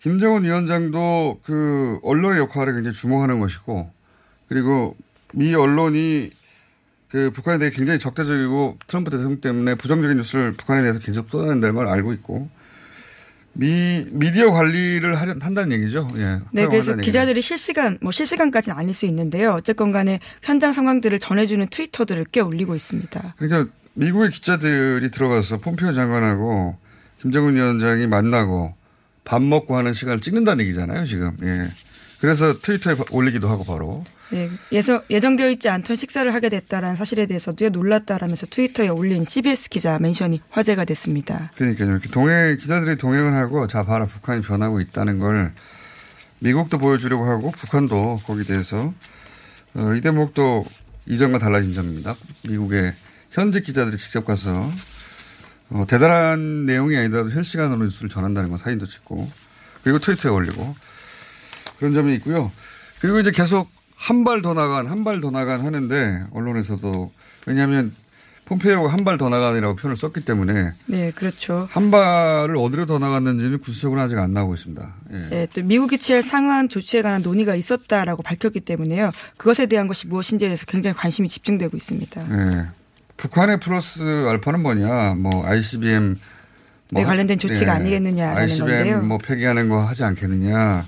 김정은 0.00 0.42
위원장도 0.42 1.40
그 1.44 2.00
언론의 2.02 2.40
역할을 2.40 2.72
굉장히 2.74 2.94
주목하는 2.96 3.38
것이고 3.38 3.92
그리고 4.48 4.96
미 5.32 5.54
언론이 5.54 6.30
그 7.10 7.30
북한에 7.32 7.58
대해 7.58 7.70
굉장히 7.70 8.00
적대적이고 8.00 8.78
트럼프 8.88 9.10
대통령 9.12 9.40
때문에 9.40 9.76
부정적인 9.76 10.16
뉴스를 10.16 10.52
북한에 10.54 10.80
대해서 10.82 10.98
계속 10.98 11.28
쏟아낸다는 11.30 11.76
걸 11.76 11.86
알고 11.86 12.12
있고 12.14 12.48
미 13.60 14.06
미디어 14.12 14.52
관리를 14.52 15.16
하려, 15.16 15.34
한다는 15.40 15.72
얘기죠. 15.72 16.08
예. 16.16 16.38
네, 16.52 16.66
그래서 16.68 16.94
기자들이 16.94 17.42
실시간, 17.42 17.98
뭐 18.00 18.12
실시간까지는 18.12 18.78
아닐 18.78 18.94
수 18.94 19.04
있는데요. 19.06 19.54
어쨌건 19.54 19.90
간에 19.90 20.20
현장 20.42 20.72
상황들을 20.72 21.18
전해주는 21.18 21.66
트위터들을 21.68 22.26
꽤 22.30 22.38
올리고 22.38 22.76
있습니다. 22.76 23.34
그러니까 23.36 23.68
미국의 23.94 24.30
기자들이 24.30 25.10
들어가서 25.10 25.58
폼페이오 25.58 25.92
장관하고 25.92 26.76
김정은 27.20 27.56
위원장이 27.56 28.06
만나고 28.06 28.76
밥 29.24 29.42
먹고 29.42 29.76
하는 29.76 29.92
시간을 29.92 30.20
찍는다는 30.20 30.64
얘기잖아요, 30.64 31.04
지금. 31.04 31.36
예. 31.42 31.68
그래서 32.20 32.60
트위터에 32.60 32.96
올리기도 33.10 33.48
하고 33.48 33.64
바로. 33.64 34.04
네, 34.30 34.50
예서, 34.72 35.02
예정되어 35.08 35.50
있지 35.50 35.68
않던 35.68 35.96
식사를 35.96 36.32
하게 36.34 36.48
됐다라는 36.48 36.96
사실에 36.96 37.26
대해서도 37.26 37.70
놀랐다라면서 37.70 38.46
트위터에 38.50 38.88
올린 38.88 39.24
CBS 39.24 39.70
기자 39.70 39.98
멘션이 39.98 40.42
화제가 40.50 40.84
됐습니다. 40.84 41.50
그러니까요. 41.56 41.92
이렇게 41.92 42.08
동행, 42.08 42.56
기자들이 42.58 42.96
동행을 42.96 43.34
하고 43.34 43.66
자, 43.66 43.84
봐라, 43.84 44.06
북한이 44.06 44.42
변하고 44.42 44.80
있다는 44.80 45.18
걸 45.18 45.52
미국도 46.40 46.78
보여주려고 46.78 47.24
하고 47.24 47.50
북한도 47.52 48.20
거기에 48.24 48.44
대해서 48.44 48.92
어, 49.74 49.94
이 49.94 50.00
대목도 50.00 50.64
이전과 51.06 51.38
달라진 51.38 51.72
점입니다. 51.72 52.16
미국의 52.42 52.94
현직 53.30 53.64
기자들이 53.64 53.96
직접 53.96 54.24
가서 54.24 54.70
어, 55.70 55.84
대단한 55.88 56.66
내용이 56.66 56.96
아니더라도 56.96 57.30
실시간으로 57.30 57.84
뉴스를 57.84 58.08
전한다는 58.08 58.50
건 58.50 58.58
사진도 58.58 58.86
찍고 58.86 59.30
그리고 59.82 59.98
트위터에 59.98 60.30
올리고 60.30 60.74
그런 61.78 61.92
점이 61.94 62.14
있고요. 62.16 62.50
그리고 63.00 63.20
이제 63.20 63.30
계속 63.30 63.70
한 63.96 64.22
발 64.24 64.42
더 64.42 64.54
나간 64.54 64.86
한 64.86 65.02
발 65.04 65.20
더 65.20 65.30
나간 65.30 65.60
하는데 65.64 66.22
언론에서도 66.32 67.12
왜냐하면 67.46 67.92
폼페이오가 68.44 68.90
한 68.92 69.04
발 69.04 69.18
더 69.18 69.28
나간이라고 69.28 69.76
표현을 69.76 69.96
썼기 69.96 70.24
때문에 70.24 70.72
네, 70.86 71.10
그렇죠. 71.10 71.68
한 71.70 71.90
발을 71.90 72.56
어디로 72.56 72.86
더 72.86 72.98
나갔는지는 72.98 73.58
구체적으로 73.58 74.00
아직 74.00 74.16
안 74.18 74.32
나오고 74.32 74.54
있습니다. 74.54 74.94
예. 75.12 75.28
예, 75.32 75.48
또 75.52 75.62
미국이 75.62 75.98
취할 75.98 76.22
상한 76.22 76.68
조치에 76.68 77.02
관한 77.02 77.22
논의가 77.22 77.54
있었다라고 77.56 78.22
밝혔기 78.22 78.60
때문에요. 78.60 79.10
그것에 79.36 79.66
대한 79.66 79.86
것이 79.88 80.06
무엇인지에 80.06 80.48
대해서 80.48 80.64
굉장히 80.66 80.96
관심이 80.96 81.28
집중되고 81.28 81.76
있습니다. 81.76 82.26
예. 82.30 82.66
북한의 83.18 83.58
플러스 83.60 84.02
알파는 84.28 84.62
뭐냐, 84.62 85.14
뭐 85.18 85.44
ICBM 85.44 86.18
네, 86.92 87.04
관련된 87.04 87.38
조치가 87.38 87.72
아니겠느냐라는 87.74 88.42
ICBM 88.42 88.68
건데요. 88.68 89.02
뭐 89.02 89.18
폐기하는 89.18 89.68
거 89.68 89.80
하지 89.80 90.04
않겠느냐. 90.04 90.86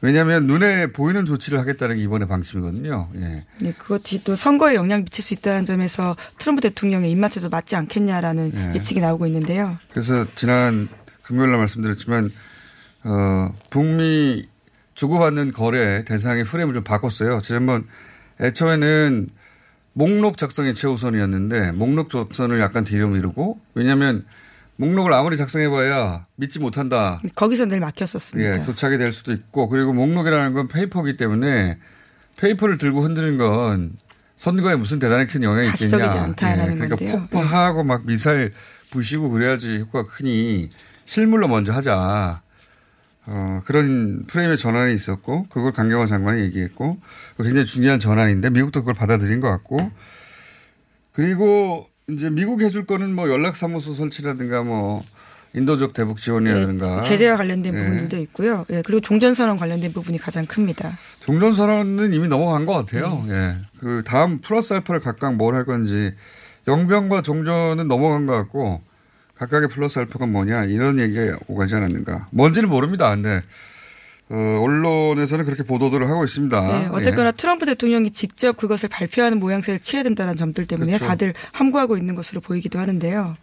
왜냐하면 0.00 0.46
눈에 0.46 0.92
보이는 0.92 1.24
조치를 1.24 1.58
하겠다는 1.58 1.96
게 1.96 2.02
이번의 2.02 2.28
방침이거든요. 2.28 3.08
예. 3.16 3.44
네, 3.60 3.72
그것이 3.72 4.22
또 4.24 4.36
선거에 4.36 4.74
영향 4.74 5.02
미칠 5.04 5.24
수 5.24 5.34
있다는 5.34 5.64
점에서 5.64 6.16
트럼프 6.38 6.60
대통령의 6.60 7.10
입맛에도 7.10 7.48
맞지 7.48 7.76
않겠냐라는 7.76 8.52
예. 8.54 8.74
예측이 8.74 9.00
나오고 9.00 9.26
있는데요. 9.26 9.76
그래서 9.90 10.26
지난 10.34 10.88
금요일 11.22 11.50
날 11.50 11.58
말씀드렸지만 11.58 12.30
어, 13.04 13.52
북미 13.70 14.46
주고받는 14.94 15.52
거래 15.52 16.04
대상의 16.04 16.44
프레임을 16.44 16.74
좀 16.74 16.84
바꿨어요. 16.84 17.38
지난번 17.40 17.86
애초에는 18.40 19.28
목록 19.92 20.36
작성이 20.36 20.74
최우선이었는데 20.74 21.72
목록 21.72 22.10
작성을 22.10 22.58
약간 22.60 22.84
뒤로 22.84 23.08
미루고 23.08 23.58
왜냐하면 23.74 24.24
목록을 24.76 25.12
아무리 25.12 25.36
작성해봐야 25.36 26.24
믿지 26.36 26.58
못한다. 26.58 27.20
거기서 27.34 27.66
늘 27.66 27.80
막혔었습니다. 27.80 28.60
예, 28.60 28.64
교착이 28.64 28.98
될 28.98 29.12
수도 29.12 29.32
있고 29.32 29.68
그리고 29.68 29.92
목록이라는 29.92 30.52
건 30.52 30.68
페이퍼이기 30.68 31.16
때문에 31.16 31.78
페이퍼를 32.36 32.78
들고 32.78 33.02
흔드는 33.02 33.38
건 33.38 33.96
선거에 34.36 34.76
무슨 34.76 34.98
대단히 34.98 35.26
큰 35.26 35.42
영향이 35.42 35.68
있겠냐. 35.68 36.10
않다라는 36.10 36.74
그러니까 36.74 36.96
건데요. 36.96 37.12
네. 37.12 37.18
폭파하고 37.18 37.84
막 37.84 38.04
미사일 38.04 38.52
부시고 38.90 39.30
그래야지 39.30 39.78
효과가 39.78 40.08
크니 40.10 40.70
실물로 41.04 41.48
먼저 41.48 41.72
하자. 41.72 42.42
어, 43.28 43.60
그런 43.64 44.24
프레임의 44.26 44.56
전환이 44.56 44.94
있었고 44.94 45.46
그걸 45.48 45.72
강경화 45.72 46.06
장관이 46.06 46.42
얘기했고 46.42 47.00
굉장히 47.38 47.66
중요한 47.66 47.98
전환인데 47.98 48.50
미국도 48.50 48.80
그걸 48.80 48.94
받아들인 48.94 49.40
것 49.40 49.48
같고 49.48 49.90
그리고 51.12 51.88
이제 52.08 52.30
미국 52.30 52.62
해줄 52.62 52.86
거는 52.86 53.14
뭐 53.14 53.28
연락사무소 53.28 53.94
설치라든가 53.94 54.62
뭐 54.62 55.02
인도적 55.54 55.92
대북 55.92 56.18
지원이라든가 56.18 56.96
네, 57.00 57.02
제재와 57.02 57.36
관련된 57.36 57.74
예. 57.74 57.78
부분들도 57.78 58.16
있고요. 58.18 58.64
예, 58.70 58.82
그리고 58.84 59.00
종전선언 59.00 59.56
관련된 59.56 59.92
부분이 59.92 60.18
가장 60.18 60.46
큽니다. 60.46 60.88
종전선언은 61.20 62.12
이미 62.12 62.28
넘어간 62.28 62.64
것 62.66 62.74
같아요. 62.74 63.24
네. 63.26 63.34
예. 63.34 63.56
그 63.80 64.02
다음 64.04 64.38
플러스 64.38 64.74
알파를 64.74 65.00
각각 65.00 65.34
뭘 65.34 65.54
할 65.54 65.64
건지 65.64 66.12
영병과 66.68 67.22
종전은 67.22 67.88
넘어간 67.88 68.26
것 68.26 68.34
같고 68.34 68.82
각각의 69.36 69.68
플러스 69.68 69.98
알파가 69.98 70.26
뭐냐 70.26 70.64
이런 70.64 70.98
얘기가 71.00 71.38
오가지 71.48 71.74
않았는가. 71.74 72.28
뭔지는 72.30 72.68
모릅니다. 72.68 73.10
근데 73.10 73.42
어, 74.28 74.60
언론에서는 74.62 75.44
그렇게 75.44 75.62
보도들을 75.62 76.08
하고 76.08 76.24
있습니다. 76.24 76.60
네, 76.78 76.88
어쨌거나 76.90 77.28
예. 77.28 77.32
트럼프 77.32 77.64
대통령이 77.66 78.10
직접 78.10 78.56
그것을 78.56 78.88
발표하는 78.88 79.38
모양새를 79.38 79.80
취해야 79.80 80.02
된다는 80.02 80.36
점들 80.36 80.66
때문에 80.66 80.92
그렇죠. 80.92 81.06
다들 81.06 81.34
함구하고 81.52 81.96
있는 81.96 82.14
것으로 82.16 82.40
보이기도 82.40 82.78
하는데요. 82.80 83.36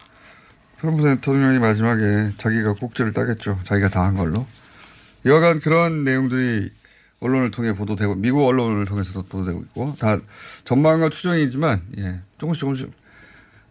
트럼프 0.77 1.03
대통령이 1.03 1.59
마지막에 1.59 2.31
자기가 2.37 2.73
꼭지를 2.73 3.13
따겠죠. 3.13 3.59
자기가 3.63 3.89
다 3.89 4.03
한 4.03 4.15
걸로. 4.17 4.45
여간 5.25 5.61
그런 5.61 6.03
내용들이 6.03 6.69
언론을 7.21 7.51
통해 7.51 7.73
보도되고 7.73 8.15
미국 8.15 8.45
언론을 8.45 8.83
통해서도 8.85 9.23
보도되고 9.23 9.61
있고 9.61 9.95
다 9.97 10.19
전망과 10.65 11.07
추정이지만 11.09 11.81
예, 11.97 12.19
조금씩 12.37 12.59
조금씩 12.59 12.91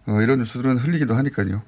어, 0.07 0.23
이런 0.23 0.39
뉴스들은 0.39 0.79
흘리기도 0.79 1.15
하니까요. 1.15 1.61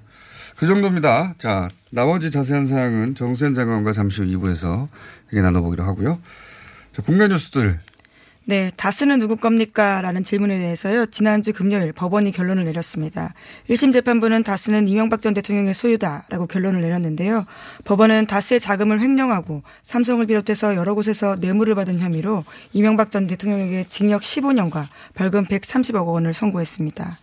그 0.56 0.66
정도입니다. 0.66 1.34
자 1.36 1.68
나머지 1.90 2.30
자세한 2.30 2.66
사항은 2.66 3.14
정세현 3.14 3.52
장관과 3.54 3.92
잠시 3.92 4.22
후 4.22 4.28
2부에서 4.28 4.88
얘기 5.34 5.42
나눠보기로 5.42 5.82
하고요. 5.84 6.20
자, 6.92 7.02
국내 7.02 7.26
뉴스들 7.26 7.80
네, 8.46 8.70
다스는 8.76 9.20
누구 9.20 9.36
겁니까? 9.36 10.02
라는 10.02 10.22
질문에 10.22 10.58
대해서요. 10.58 11.06
지난주 11.06 11.54
금요일 11.54 11.94
법원이 11.94 12.30
결론을 12.30 12.64
내렸습니다. 12.64 13.32
1심 13.70 13.90
재판부는 13.90 14.44
다스는 14.44 14.86
이명박 14.86 15.22
전 15.22 15.32
대통령의 15.32 15.72
소유다라고 15.72 16.46
결론을 16.46 16.82
내렸는데요. 16.82 17.46
법원은 17.84 18.26
다스의 18.26 18.60
자금을 18.60 19.00
횡령하고 19.00 19.62
삼성을 19.82 20.26
비롯해서 20.26 20.76
여러 20.76 20.94
곳에서 20.94 21.36
뇌물을 21.36 21.74
받은 21.74 22.00
혐의로 22.00 22.44
이명박 22.74 23.10
전 23.10 23.26
대통령에게 23.26 23.86
징역 23.88 24.20
15년과 24.20 24.88
벌금 25.14 25.46
130억 25.46 26.06
원을 26.06 26.34
선고했습니다. 26.34 27.18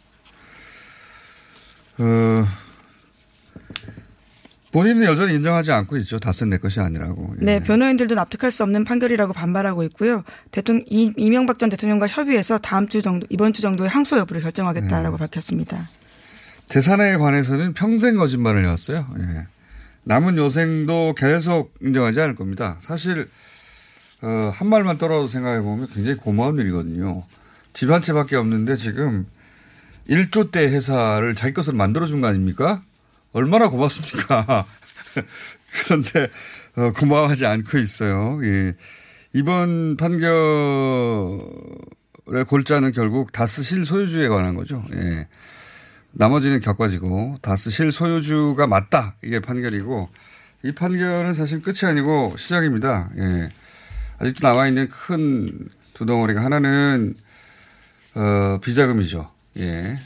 어, 2.00 2.46
본인은 4.72 5.06
여전히 5.06 5.36
인정하지 5.36 5.72
않고 5.72 5.98
있죠. 5.98 6.20
다쓴 6.20 6.50
내 6.50 6.58
것이 6.58 6.80
아니라고. 6.80 7.36
네, 7.38 7.60
변호인들도 7.60 8.16
납득할 8.16 8.52
수 8.52 8.64
없는 8.64 8.86
판결이라고 8.86 9.34
반발하고 9.34 9.84
있고요. 9.84 10.24
대통령 10.52 10.86
이, 10.90 11.12
이명박 11.18 11.60
전 11.60 11.70
대통령과 11.70 12.08
협의해서 12.08 12.58
다음 12.58 12.88
주 12.88 13.02
정도 13.02 13.28
이번 13.30 13.52
주 13.54 13.62
정도에 13.62 13.88
항소 13.88 14.18
여부를 14.18 14.42
결정하겠다라고 14.42 15.18
네. 15.18 15.20
밝혔습니다. 15.20 15.90
재산에 16.68 17.18
관해서는 17.18 17.74
평생 17.74 18.16
거짓말을 18.16 18.64
해왔어요. 18.64 19.06
예. 19.20 19.48
남은 20.04 20.38
여생도 20.38 21.16
계속 21.18 21.74
인정하지 21.82 22.22
않을 22.22 22.36
겁니다. 22.36 22.78
사실 22.80 23.30
어, 24.22 24.52
한 24.54 24.70
말만 24.70 24.98
떨어도 24.98 25.28
생각해 25.28 25.62
보면 25.62 25.90
굉장히 25.94 26.18
고마운 26.18 26.58
일이거든요. 26.58 27.24
집 27.74 27.90
한 27.92 28.02
채밖에 28.02 28.36
없는데 28.36 28.76
지금 28.78 29.26
1조 30.10 30.52
대 30.52 30.66
회사를 30.68 31.36
자기 31.36 31.54
것으로 31.54 31.76
만들어준 31.78 32.22
거 32.22 32.28
아닙니까? 32.28 32.84
얼마나 33.34 33.70
고맙습니까? 33.70 34.66
그런데 35.86 36.30
어, 36.76 36.92
고마워하지 36.92 37.46
않고 37.46 37.78
있어요. 37.78 38.40
예. 38.44 38.74
이번 39.34 39.98
판결의 39.98 40.30
골자는 42.48 42.92
결국 42.92 43.32
다스 43.32 43.64
실소유주에 43.64 44.28
관한 44.28 44.56
거죠. 44.56 44.84
예. 44.94 45.28
나머지는 46.12 46.60
격과지고 46.60 47.38
다스 47.42 47.70
실소유주가 47.70 48.68
맞다 48.68 49.16
이게 49.24 49.40
판결이고 49.40 50.10
이 50.64 50.74
판결은 50.74 51.34
사실 51.34 51.62
끝이 51.62 51.90
아니고 51.90 52.36
시작입니다. 52.38 53.10
예. 53.18 53.50
아직도 54.20 54.48
남아 54.48 54.68
있는 54.68 54.90
큰 54.90 55.70
두 56.02 56.08
덩어리가 56.08 56.44
하나는 56.44 57.14
어, 58.16 58.58
비자금이죠. 58.60 59.32
예. 59.60 60.00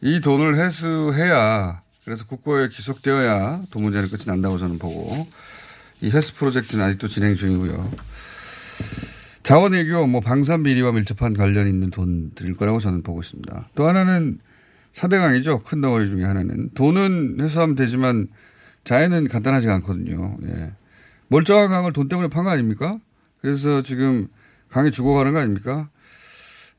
이 0.00 0.20
돈을 0.20 0.56
회수해야 0.56 1.82
그래서 2.04 2.26
국고에 2.26 2.68
기속되어야 2.68 3.62
돈 3.70 3.82
문제는 3.82 4.08
끝이 4.10 4.24
난다고 4.26 4.58
저는 4.58 4.78
보고 4.78 5.26
이 6.00 6.10
회수 6.10 6.34
프로젝트는 6.34 6.84
아직도 6.84 7.08
진행 7.08 7.34
중이고요. 7.34 7.90
자원외교, 9.42 10.06
뭐 10.06 10.20
방산 10.20 10.62
비리와 10.62 10.92
밀접한 10.92 11.34
관련 11.34 11.68
있는 11.68 11.90
돈들일 11.90 12.54
거라고 12.56 12.80
저는 12.80 13.02
보고 13.02 13.20
있습니다. 13.20 13.68
또 13.74 13.86
하나는 13.86 14.38
사대강이죠. 14.92 15.62
큰 15.62 15.80
덩어리 15.80 16.08
중에 16.08 16.24
하나는 16.24 16.70
돈은 16.74 17.38
회수하면 17.40 17.74
되지만 17.74 18.28
자해는 18.84 19.28
간단하지가 19.28 19.74
않거든요. 19.76 20.36
예. 20.46 20.72
멀쩡한 21.28 21.68
강을 21.68 21.92
돈 21.92 22.08
때문에 22.08 22.28
판 22.28 22.44
거 22.44 22.50
아닙니까? 22.50 22.92
그래서 23.40 23.82
지금 23.82 24.28
강이 24.70 24.90
죽어가는 24.90 25.32
거 25.32 25.40
아닙니까? 25.40 25.88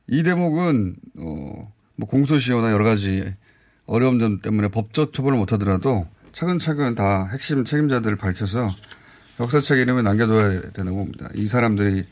이 0.08 0.24
대목은 0.24 0.96
어, 1.20 1.74
뭐 1.96 2.08
공소시효나 2.08 2.72
여러 2.72 2.84
가지 2.84 3.34
어려움 3.86 4.20
점 4.20 4.40
때문에 4.42 4.70
법적 4.70 5.14
처벌을 5.14 5.38
못하더라도 5.38 6.08
차근차근 6.32 6.96
다 6.96 7.30
핵심 7.32 7.64
책임자들을 7.64 8.18
밝혀서 8.18 8.70
역사책 9.40 9.80
이름에 9.80 10.02
남겨둬야 10.02 10.72
되는 10.72 10.96
겁니다. 10.96 11.30
이 11.34 11.48
사람들이 11.48 12.06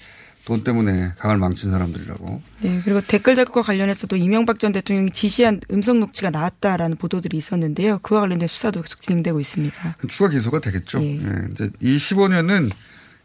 돈 0.45 0.63
때문에 0.63 1.13
강을 1.17 1.37
망친 1.37 1.71
사람들이라고. 1.71 2.41
네, 2.61 2.81
그리고 2.83 2.99
댓글 2.99 3.35
작업과 3.35 3.61
관련해서도 3.61 4.17
이명박 4.17 4.59
전 4.59 4.73
대통령이 4.73 5.11
지시한 5.11 5.61
음성 5.71 6.01
녹취가 6.01 6.31
나왔다라는 6.31 6.97
보도들이 6.97 7.37
있었는데요. 7.37 7.99
그와 7.99 8.21
관련된 8.21 8.49
수사도 8.49 8.81
계속 8.81 8.99
진행되고 8.99 9.39
있습니다. 9.39 9.95
추가 10.09 10.29
기소가 10.29 10.59
되겠죠. 10.59 11.01
예. 11.01 11.15
예, 11.15 11.47
이제 11.51 11.69
이 11.79 11.95
15년은 11.95 12.71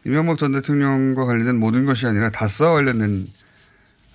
이명박 0.05 0.37
전 0.37 0.53
대통령과 0.53 1.25
관련된 1.25 1.57
모든 1.57 1.85
것이 1.85 2.05
아니라 2.05 2.29
다스와 2.29 2.71
관련된 2.71 3.27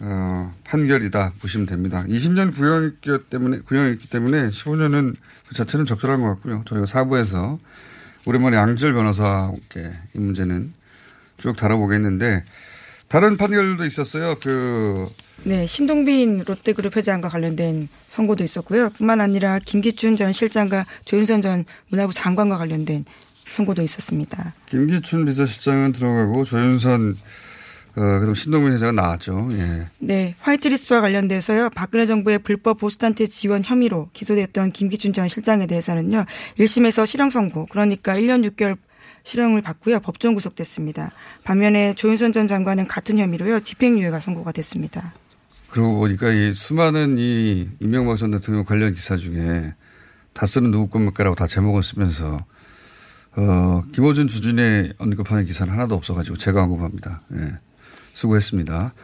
어, 0.01 0.55
판결이다 0.65 1.35
보시면 1.41 1.67
됩니다. 1.67 2.05
20년 2.09 2.55
구형했기 2.55 3.31
때문에 3.31 3.59
구형했기 3.61 4.09
때문에 4.09 4.51
15년은 4.51 5.17
그 5.49 5.55
자체는 5.55 5.87
적절한 5.87 6.21
것 6.21 6.29
같고요. 6.35 6.63
저희가 6.67 6.87
사부에서 6.87 7.59
오랜만에 8.27 8.57
양질 8.57 8.93
변호사와 8.93 9.49
함께 9.49 9.93
이 10.15 10.19
문제는 10.19 10.73
쭉 11.39 11.57
다뤄보겠는데 11.57 12.45
다른 13.09 13.37
판결도 13.37 13.85
있었어요. 13.85 14.37
그 14.43 15.09
네, 15.45 15.67
신동빈 15.67 16.45
롯데그룹 16.47 16.97
회장과 16.97 17.29
관련된 17.29 17.89
선고도 18.09 18.43
있었고요. 18.45 18.91
뿐만 18.91 19.21
아니라 19.21 19.59
김기춘 19.59 20.17
전 20.17 20.33
실장과 20.33 20.87
조윤선 21.05 21.43
전 21.43 21.65
문화부 21.89 22.15
장관과 22.15 22.57
관련된 22.57 23.05
선고도 23.51 23.83
있었습니다. 23.83 24.55
김기춘 24.67 25.27
비서실장은 25.27 25.93
들어가고 25.93 26.45
조윤선 26.45 27.19
어, 27.97 28.19
그다음 28.19 28.35
신동민 28.35 28.73
회장은 28.73 28.97
나왔죠. 28.97 29.49
예. 29.53 29.87
네, 29.99 30.35
화이트리스트와 30.41 31.01
관련돼서요. 31.01 31.71
박근혜 31.71 32.07
정부의 32.07 32.41
불법 32.41 32.79
보수단체 32.79 33.27
지원 33.27 33.63
혐의로 33.65 34.09
기소됐던 34.13 34.73
김기춘 34.73 35.13
전 35.13 35.29
실장에 35.29 35.67
대해서는요. 35.67 36.25
1심에서 36.59 37.07
실형 37.07 37.31
선고, 37.31 37.67
그러니까 37.67 38.15
1년 38.17 38.49
6개월 38.51 38.77
실형을 39.23 39.63
받고요. 39.63 40.01
법정 40.01 40.35
구속됐습니다. 40.35 41.13
반면에 41.45 41.95
조윤선 41.95 42.33
전 42.33 42.47
장관은 42.47 42.87
같은 42.87 43.19
혐의로요. 43.19 43.61
집행유예가 43.61 44.21
선고가 44.21 44.53
됐습니다. 44.53 45.15
그러고 45.71 45.99
보니까 45.99 46.31
이 46.31 46.53
수많은 46.53 47.17
이 47.19 47.69
이명박 47.81 48.17
전 48.19 48.31
대통령 48.31 48.65
관련 48.65 48.95
기사 48.95 49.17
중에 49.17 49.75
다 50.33 50.47
쓰는 50.47 50.71
누구 50.71 50.89
겁니까라고 50.89 51.35
다 51.37 51.47
제목을 51.47 51.83
쓰면서 51.83 52.45
어, 53.37 53.83
김호준 53.93 54.29
주진에 54.29 54.93
언급하는 54.99 55.45
기사는 55.45 55.73
하나도 55.73 55.95
없어가지고 55.97 56.37
제가 56.37 56.63
언급합니다. 56.63 57.23
예. 57.35 57.59
수고했습니다. 58.15 58.95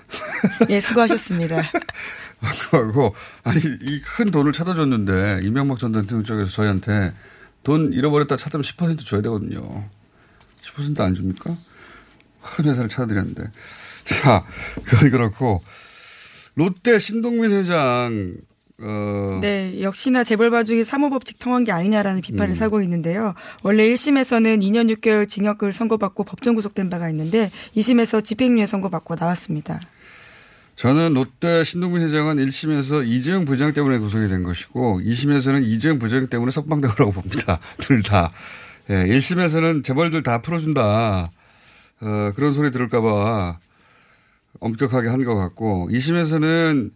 예, 0.70 0.80
수고하셨습니다. 0.80 1.62
하고 2.40 3.14
아니 3.44 3.60
이 3.82 4.00
큰 4.16 4.30
돈을 4.30 4.52
찾아줬는데 4.52 5.40
이명박 5.42 5.78
전 5.78 5.92
대통령 5.92 6.24
쪽에서 6.24 6.50
저희한테 6.50 7.12
돈 7.62 7.92
잃어버렸다 7.92 8.36
찾으면 8.38 8.62
10% 8.62 9.04
줘야 9.04 9.20
되거든요. 9.20 9.86
10%안 10.62 11.12
줍니까? 11.14 11.54
큰 12.40 12.64
회사를 12.64 12.88
찾아드렸는데. 12.88 13.50
자, 14.04 14.46
그건 14.84 15.10
그렇고 15.10 15.62
롯데 16.54 16.98
신동민 16.98 17.50
회장 17.52 18.34
어 18.82 19.38
네, 19.42 19.82
역시나 19.82 20.24
재벌 20.24 20.50
봐주기 20.50 20.84
사무법칙 20.84 21.38
통한 21.38 21.64
게 21.64 21.72
아니냐라는 21.72 22.22
비판을 22.22 22.52
음. 22.52 22.54
사고 22.54 22.80
있는데요. 22.82 23.34
원래 23.62 23.84
1심에서는 23.84 24.60
2년 24.62 24.90
6개월 24.96 25.28
징역을 25.28 25.72
선고받고 25.72 26.24
법정 26.24 26.54
구속된 26.54 26.88
바가 26.88 27.10
있는데 27.10 27.50
2심에서 27.76 28.24
집행유예 28.24 28.66
선고받고 28.66 29.16
나왔습니다. 29.18 29.80
저는 30.76 31.12
롯데 31.12 31.62
신동민 31.62 32.00
회장은 32.02 32.36
1심에서 32.36 33.06
이재용 33.06 33.44
부회장 33.44 33.74
때문에 33.74 33.98
구속이 33.98 34.28
된 34.28 34.42
것이고 34.42 35.00
2심에서는 35.04 35.62
이재용 35.64 35.98
부회장 35.98 36.26
때문에 36.28 36.50
석방된 36.50 36.90
거라고 36.92 37.12
봅니다. 37.12 37.60
둘 37.80 38.02
다. 38.02 38.32
예, 38.88 38.94
1심에서는 39.04 39.84
재벌들 39.84 40.22
다 40.22 40.40
풀어준다. 40.40 41.30
어, 42.00 42.32
그런 42.34 42.54
소리 42.54 42.70
들을까봐 42.70 43.58
엄격하게 44.60 45.08
한 45.08 45.22
것 45.24 45.34
같고 45.36 45.90
2심에서는 45.92 46.90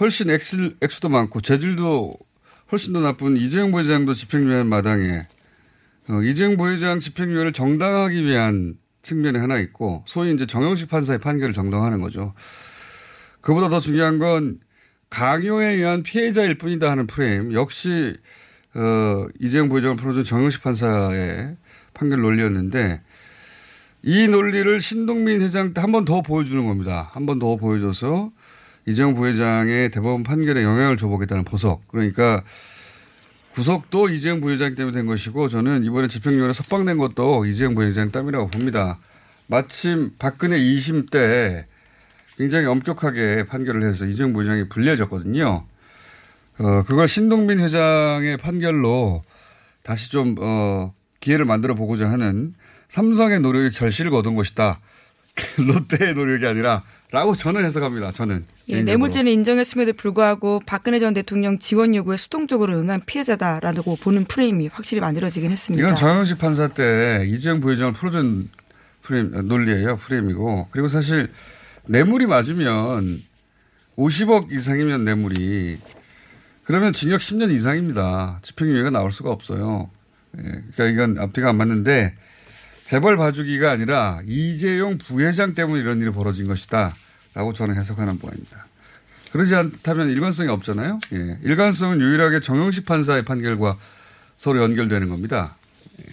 훨씬 0.00 0.30
액수, 0.30 0.74
액수도 0.80 1.08
많고 1.08 1.40
재질도 1.40 2.16
훨씬 2.72 2.92
더 2.92 3.00
나쁜 3.00 3.36
이재용 3.36 3.70
부회장도 3.70 4.14
집행유예 4.14 4.62
마당에 4.64 5.26
어, 6.08 6.22
이재용 6.22 6.56
부회장 6.56 6.98
집행유예를 6.98 7.52
정당화하기 7.52 8.24
위한 8.24 8.78
측면이 9.02 9.38
하나 9.38 9.58
있고 9.58 10.04
소위 10.06 10.32
이제 10.32 10.46
정영식 10.46 10.88
판사의 10.88 11.18
판결을 11.18 11.54
정당화하는 11.54 12.00
거죠. 12.00 12.34
그보다 13.40 13.68
더 13.68 13.80
중요한 13.80 14.18
건 14.18 14.60
강요에 15.08 15.74
의한 15.74 16.02
피해자일 16.02 16.56
뿐이다 16.58 16.90
하는 16.90 17.06
프레임 17.06 17.52
역시 17.52 18.16
어, 18.74 19.26
이재용 19.40 19.68
부회장을 19.68 19.96
풀어준 19.96 20.24
정영식 20.24 20.62
판사의 20.62 21.56
판결 21.94 22.20
논리였는데 22.20 23.02
이 24.02 24.28
논리를 24.28 24.80
신동민 24.80 25.42
회장 25.42 25.74
때 25.74 25.80
한 25.82 25.92
번 25.92 26.04
더 26.04 26.22
보여주는 26.22 26.64
겁니다. 26.64 27.10
한 27.12 27.26
번 27.26 27.38
더 27.38 27.56
보여줘서 27.56 28.30
이재용 28.86 29.14
부회장의 29.14 29.90
대법원 29.90 30.22
판결에 30.22 30.62
영향을 30.62 30.96
줘보겠다는 30.96 31.44
보석. 31.44 31.86
그러니까 31.88 32.42
구속도 33.52 34.08
이재용 34.08 34.40
부회장 34.40 34.74
때문에 34.74 34.96
된 34.96 35.06
것이고 35.06 35.48
저는 35.48 35.84
이번에 35.84 36.08
집행유예로 36.08 36.52
석방된 36.52 36.98
것도 36.98 37.46
이재용 37.46 37.74
부회장 37.74 38.10
땀이라고 38.10 38.48
봅니다. 38.48 38.98
마침 39.46 40.12
박근혜 40.18 40.58
2심 40.58 41.10
때 41.10 41.66
굉장히 42.36 42.66
엄격하게 42.66 43.46
판결을 43.46 43.82
해서 43.82 44.06
이재용 44.06 44.32
부회장이 44.32 44.68
불리해졌거든요. 44.68 45.66
어, 46.58 46.82
그걸 46.84 47.08
신동민 47.08 47.58
회장의 47.58 48.36
판결로 48.36 49.24
다시 49.82 50.10
좀, 50.10 50.36
어, 50.38 50.94
기회를 51.20 51.44
만들어 51.44 51.74
보고자 51.74 52.10
하는 52.10 52.54
삼성의 52.88 53.40
노력이 53.40 53.76
결실을 53.76 54.10
거둔 54.10 54.36
것이다. 54.36 54.80
롯데의 55.58 56.14
노력이 56.14 56.46
아니라 56.46 56.82
라고 57.10 57.34
저는 57.34 57.64
해석합니다. 57.64 58.12
저는. 58.12 58.44
예. 58.70 58.82
뇌물죄는 58.82 59.30
인정했음에도 59.32 59.92
불구하고 59.94 60.60
박근혜 60.64 60.98
전 60.98 61.14
대통령 61.14 61.58
지원 61.58 61.94
요구에 61.94 62.16
수동적으로 62.16 62.78
응한 62.78 63.02
피해자다라고 63.06 63.96
보는 63.96 64.24
프레임이 64.24 64.68
확실히 64.68 65.00
만들어지긴 65.00 65.50
했습니다. 65.50 65.84
이건 65.84 65.96
정영식 65.96 66.38
판사 66.38 66.68
때 66.68 67.24
이재용 67.26 67.60
부회장을 67.60 67.92
풀어준 67.92 68.48
프레임, 69.02 69.30
논리예요. 69.30 69.96
프레임이고. 69.96 70.68
그리고 70.70 70.88
사실 70.88 71.30
뇌물이 71.86 72.26
맞으면 72.26 73.22
50억 73.96 74.52
이상이면 74.52 75.04
뇌물이 75.04 75.78
그러면 76.64 76.92
징역 76.92 77.20
10년 77.20 77.50
이상입니다. 77.50 78.38
집행유예가 78.42 78.90
나올 78.90 79.10
수가 79.10 79.30
없어요. 79.30 79.90
예, 80.38 80.42
그러니까 80.42 80.86
이건 80.86 81.18
앞뒤가 81.18 81.48
안 81.48 81.56
맞는데 81.56 82.14
재벌 82.84 83.16
봐주기가 83.16 83.70
아니라 83.70 84.20
이재용 84.26 84.98
부회장 84.98 85.54
때문에 85.54 85.80
이런 85.80 86.00
일이 86.00 86.10
벌어진 86.10 86.46
것이다. 86.46 86.94
라고 87.34 87.52
저는 87.52 87.76
해석하는 87.76 88.18
바입니다. 88.18 88.66
그러지 89.32 89.54
않다면 89.54 90.10
일관성이 90.10 90.48
없잖아요. 90.48 90.98
예. 91.12 91.38
일관성은 91.42 92.00
유일하게 92.00 92.40
정영식 92.40 92.84
판사의 92.84 93.24
판결과 93.24 93.78
서로 94.36 94.62
연결되는 94.62 95.08
겁니다. 95.08 95.56
예. 96.00 96.04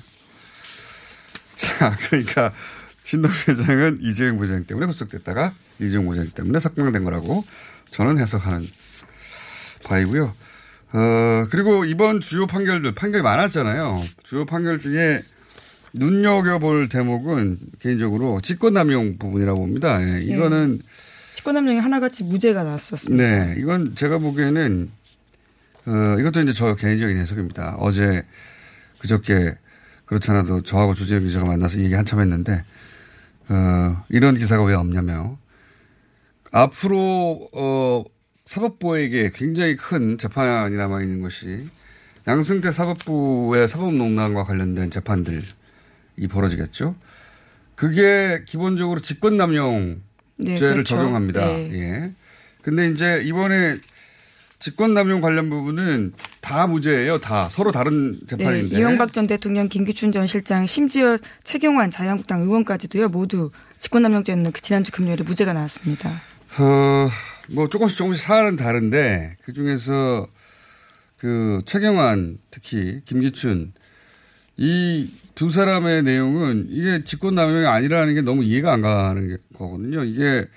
자, 1.55 1.95
그러니까 2.07 2.53
신동 3.03 3.31
회장은 3.31 3.99
이재용 4.01 4.37
부회장 4.37 4.65
때문에 4.65 4.85
구속됐다가 4.87 5.53
이재용 5.79 6.05
부회장 6.05 6.29
때문에 6.29 6.59
석방된 6.59 7.03
거라고 7.03 7.45
저는 7.91 8.19
해석하는 8.19 8.67
바이고요. 9.83 10.35
어, 10.93 11.47
그리고 11.49 11.85
이번 11.85 12.19
주요 12.19 12.47
판결들, 12.47 12.93
판결이 12.93 13.23
많았잖아요. 13.23 14.03
주요 14.23 14.45
판결 14.45 14.79
중에 14.79 15.21
눈여겨볼 15.93 16.89
대목은 16.89 17.59
개인적으로 17.79 18.41
직권남용 18.41 19.17
부분이라고 19.17 19.59
봅니다. 19.59 20.01
예, 20.01 20.21
이거는 20.21 20.79
네. 20.79 20.85
직권남용이 21.37 21.77
하나같이 21.77 22.23
무죄가 22.23 22.63
나왔었습니다. 22.63 23.23
네, 23.23 23.55
이건 23.59 23.93
제가 23.93 24.17
보기에는 24.17 24.89
어, 25.85 26.19
이것도 26.19 26.41
이제 26.41 26.51
저 26.51 26.73
개인적인 26.73 27.15
해석입니다. 27.15 27.75
어제 27.77 28.25
그저께 28.97 29.55
그렇지 30.05 30.31
않아도 30.31 30.63
저하고 30.63 30.95
주진우 30.95 31.21
기자가 31.21 31.45
만나서 31.45 31.79
얘기 31.79 31.93
한참 31.93 32.21
했는데 32.21 32.65
어, 33.49 34.03
이런 34.09 34.35
기사가 34.35 34.63
왜 34.63 34.73
없냐며 34.73 35.37
앞으로 36.51 37.49
어, 37.53 38.03
사법부에게 38.45 39.31
굉장히 39.35 39.75
큰 39.75 40.17
재판이 40.17 40.75
남아 40.75 41.03
있는 41.03 41.21
것이 41.21 41.67
양승태 42.27 42.71
사법부의 42.71 43.67
사법농단과 43.67 44.43
관련된 44.43 44.89
재판들이 44.89 45.45
벌어지겠죠. 46.31 46.95
그게 47.75 48.43
기본적으로 48.47 49.01
직권남용 49.01 50.06
네, 50.37 50.55
죄를 50.55 50.73
그렇죠. 50.73 50.95
적용합니다. 50.95 51.45
네. 51.45 51.71
예. 51.73 52.11
근데 52.61 52.89
이제 52.89 53.21
이번에 53.23 53.79
직권남용 54.59 55.21
관련 55.21 55.49
부분은 55.49 56.13
다 56.41 56.65
무죄예요. 56.67 57.19
다 57.19 57.47
서로 57.49 57.71
다른 57.71 58.19
재판인데. 58.27 58.75
네, 58.75 58.81
이명박 58.81 59.13
전 59.13 59.27
대통령, 59.27 59.69
김기춘 59.69 60.11
전 60.11 60.25
실장, 60.25 60.65
심지어 60.65 61.17
최경환 61.43 61.91
자유한국당 61.91 62.41
의원까지도요. 62.41 63.09
모두 63.09 63.51
직권남용죄는 63.79 64.51
그 64.51 64.61
지난주 64.61 64.91
금요일에 64.91 65.23
무죄가 65.23 65.53
나왔습니다. 65.53 66.09
어, 66.59 67.09
뭐 67.49 67.69
조금씩 67.69 67.97
조금씩 67.97 68.23
사안은 68.23 68.55
다른데 68.55 69.37
그 69.43 69.53
중에서 69.53 70.27
그 71.17 71.59
최경환 71.65 72.39
특히 72.49 73.01
김기춘 73.05 73.73
이 74.57 75.11
두 75.37 75.51
사람의 75.51 76.01
내용은 76.01 76.65
이게 76.71 77.03
직권남용이 77.03 77.67
아니라는 77.67 78.15
게 78.15 78.21
너무 78.21 78.43
이해가 78.43 78.73
안 78.73 78.81
가는 78.81 79.37
거거든요. 79.53 80.03
이게 80.03 80.47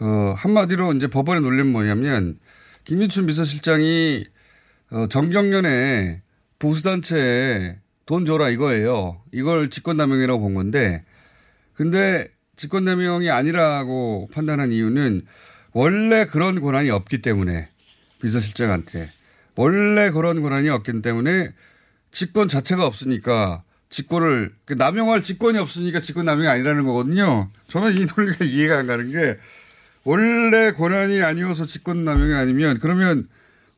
어 0.00 0.34
한마디로 0.36 0.94
이제 0.94 1.06
법원의 1.06 1.42
논리는 1.42 1.70
뭐냐면 1.70 2.40
김기춘 2.82 3.26
비서실장이 3.26 4.24
어 4.90 5.06
정경련에 5.06 6.22
보수단체에 6.58 7.78
돈 8.04 8.26
줘라 8.26 8.48
이거예요. 8.48 9.22
이걸 9.30 9.70
직권남용이라고 9.70 10.40
본 10.40 10.54
건데 10.54 11.04
근데 11.74 12.26
직권남용이 12.56 13.30
아니라고 13.30 14.28
판단한 14.32 14.72
이유는 14.72 15.22
원래 15.72 16.26
그런 16.26 16.60
권한이 16.60 16.90
없기 16.90 17.22
때문에 17.22 17.68
비서실장한테 18.20 19.08
원래 19.54 20.10
그런 20.10 20.42
권한이 20.42 20.68
없기 20.68 21.00
때문에 21.00 21.52
직권 22.10 22.48
자체가 22.48 22.84
없으니까 22.84 23.62
직권을 23.90 24.54
그 24.64 24.74
남용할 24.74 25.22
직권이 25.22 25.58
없으니까 25.58 26.00
직권 26.00 26.24
남용이 26.24 26.48
아니라는 26.48 26.86
거거든요. 26.86 27.50
저는 27.68 27.92
이 27.92 28.06
논리가 28.06 28.44
이해가 28.46 28.78
안 28.78 28.86
가는 28.86 29.10
게 29.10 29.38
원래 30.04 30.72
권한이 30.72 31.22
아니어서 31.22 31.66
직권 31.66 32.04
남용이 32.04 32.32
아니면 32.34 32.78
그러면 32.80 33.28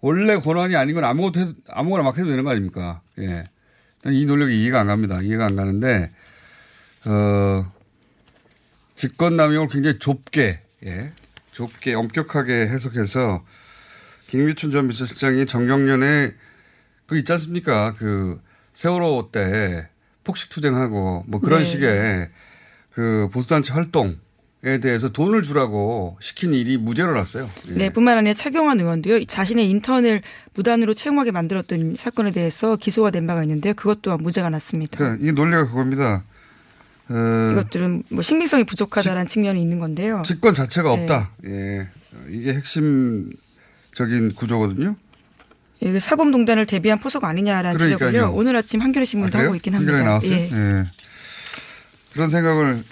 원래 0.00 0.36
권한이 0.36 0.76
아닌 0.76 0.94
건 0.94 1.04
아무것도 1.04 1.40
해도, 1.40 1.52
아무거나 1.68 2.04
막 2.04 2.16
해도 2.18 2.28
되는 2.28 2.44
거 2.44 2.50
아닙니까? 2.50 3.00
예. 3.18 3.44
이 4.06 4.26
논리가 4.26 4.50
이해가 4.50 4.80
안 4.80 4.88
갑니다. 4.88 5.22
이해가 5.22 5.46
안 5.46 5.56
가는데 5.56 6.10
어 7.06 7.72
직권 8.94 9.36
남용을 9.36 9.68
굉장히 9.68 9.98
좁게, 9.98 10.60
예, 10.84 11.12
좁게 11.52 11.94
엄격하게 11.94 12.52
해석해서 12.66 13.44
김미춘 14.26 14.70
전 14.70 14.88
비서실장이 14.88 15.46
정경련에 15.46 16.34
그 17.06 17.16
있지 17.16 17.32
않습니까? 17.32 17.94
그 17.94 18.40
세월호 18.72 19.30
때 19.32 19.88
폭식 20.24 20.50
투쟁하고 20.50 21.24
뭐 21.26 21.40
그런 21.40 21.60
네. 21.60 21.64
식의 21.64 22.28
그 22.90 23.28
보수단체 23.32 23.72
활동 23.72 24.18
에 24.64 24.78
대해서 24.78 25.08
돈을 25.08 25.42
주라고 25.42 26.16
시킨 26.20 26.52
일이 26.52 26.78
무죄로 26.78 27.12
났어요. 27.14 27.50
예. 27.70 27.72
네, 27.72 27.90
뿐만 27.90 28.16
아니라 28.16 28.32
최경환 28.32 28.78
의원도요. 28.78 29.24
자신의 29.24 29.68
인턴을 29.68 30.22
무단으로 30.54 30.94
채용하게 30.94 31.32
만들었던 31.32 31.96
사건에 31.98 32.30
대해서 32.30 32.76
기소가 32.76 33.10
된 33.10 33.26
바가 33.26 33.42
있는데요. 33.42 33.74
그것 33.74 34.02
또한 34.02 34.22
무죄가 34.22 34.50
났습니다. 34.50 34.98
그러니까 34.98 35.26
이 35.26 35.32
논리가 35.32 35.66
그겁니다. 35.66 36.22
어, 37.08 37.50
이것들은 37.52 38.04
뭐 38.10 38.22
신빙성이 38.22 38.62
부족하다는 38.62 39.26
측면이 39.26 39.60
있는 39.60 39.80
건데요. 39.80 40.22
직권 40.24 40.54
자체가 40.54 40.94
네. 40.94 41.02
없다. 41.02 41.30
예. 41.44 41.88
이게 42.30 42.54
핵심적인 42.54 43.34
구조거든요. 44.36 44.94
예, 45.82 45.92
그 45.92 46.00
사범동단을 46.00 46.66
대비한 46.66 46.98
포석 47.00 47.24
아니냐라는 47.24 47.76
그러니까요. 47.78 48.10
지적을요. 48.10 48.32
오늘 48.34 48.56
아침 48.56 48.80
한겨레 48.80 49.04
신문도 49.04 49.38
아, 49.38 49.42
하고 49.42 49.54
있긴 49.56 49.74
합니다. 49.74 49.92
한겨레 49.92 50.08
나왔어요. 50.08 50.32
예. 50.32 50.50
예. 50.52 50.84
그런 52.12 52.28
생각을 52.28 52.82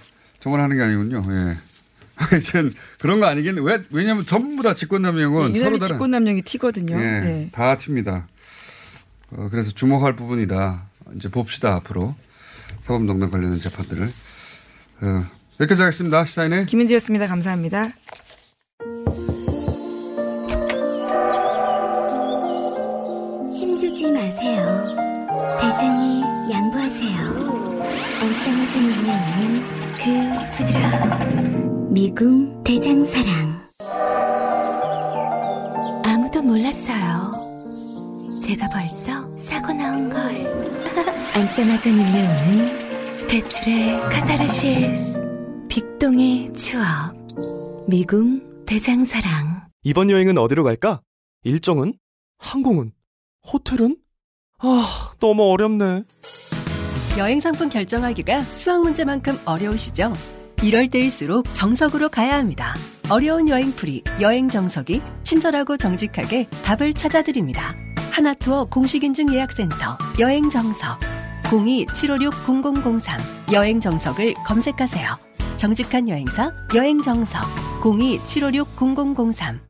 정말 0.40 0.61
하는 0.61 0.76
게 0.76 0.83
아니군요. 0.83 1.22
예. 1.31 1.59
하여튼 2.16 2.70
그런 2.98 3.20
거 3.20 3.26
아니겠네. 3.26 3.62
왜 3.62 3.83
왜냐하면 3.90 4.26
전부 4.26 4.62
다 4.62 4.74
직권남용은 4.74 5.53
네, 5.53 5.61
서로 5.61 5.79
다른 5.79 5.94
직권남용이 5.94 6.42
튀거든요. 6.42 6.96
예, 6.96 7.20
네. 7.20 7.48
다 7.53 7.76
튑니다. 7.79 8.24
어, 9.31 9.48
그래서 9.50 9.70
주목할 9.70 10.16
부분이다. 10.16 10.87
이제 11.16 11.29
봅시다 11.29 11.74
앞으로. 11.76 12.14
사법농단 12.83 13.31
관련된 13.31 13.61
재판들을. 13.61 14.12
어, 15.03 15.24
여기까지 15.61 15.83
하겠습니다. 15.83 16.24
시사인의 16.24 16.66
김은지였습니다. 16.66 17.26
감사합니다. 17.26 17.90
마세요. 24.12 24.61
대장이 25.61 26.23
양보하세요. 26.51 27.18
얼짱어진 28.23 28.83
능력은 28.83 29.62
그 29.96 30.57
부드러운 30.57 31.92
미궁 31.92 32.62
대장사랑. 32.64 33.61
아무도 36.05 36.42
몰랐어요. 36.42 37.31
제가 38.42 38.68
벌써 38.68 39.37
사고 39.37 39.73
나온 39.73 40.09
걸. 40.09 40.20
앉자마자 41.35 41.90
밀려오는 41.90 43.27
배출의 43.29 44.01
카타르시스 44.11 45.25
빅동의 45.68 46.53
추억 46.55 47.14
미궁 47.87 48.64
대장사랑 48.66 49.68
이번 49.85 50.11
여행은 50.11 50.37
어디로 50.37 50.64
갈까? 50.64 51.01
일정은? 51.44 51.94
항공은? 52.38 52.92
호텔은? 53.52 53.96
아 54.58 55.12
너무 55.20 55.44
어렵네 55.50 56.04
여행 57.18 57.40
상품 57.40 57.68
결정하기가 57.68 58.42
수학 58.42 58.82
문제만큼 58.82 59.38
어려우시죠? 59.44 60.12
이럴 60.62 60.90
때일수록 60.90 61.52
정석으로 61.54 62.10
가야 62.10 62.36
합니다. 62.36 62.74
어려운 63.10 63.48
여행풀이 63.48 64.04
여행 64.20 64.48
정석이 64.48 65.00
친절하고 65.24 65.76
정직하게 65.76 66.48
답을 66.64 66.94
찾아드립니다. 66.94 67.74
하나투어 68.12 68.66
공식인증 68.66 69.32
예약센터 69.32 69.98
여행 70.20 70.50
정석 70.50 71.00
02-756-0003 71.44 73.52
여행 73.52 73.80
정석을 73.80 74.34
검색하세요. 74.46 75.18
정직한 75.56 76.08
여행사 76.08 76.52
여행 76.74 77.02
정석 77.02 77.42
02-756-0003 77.80 79.69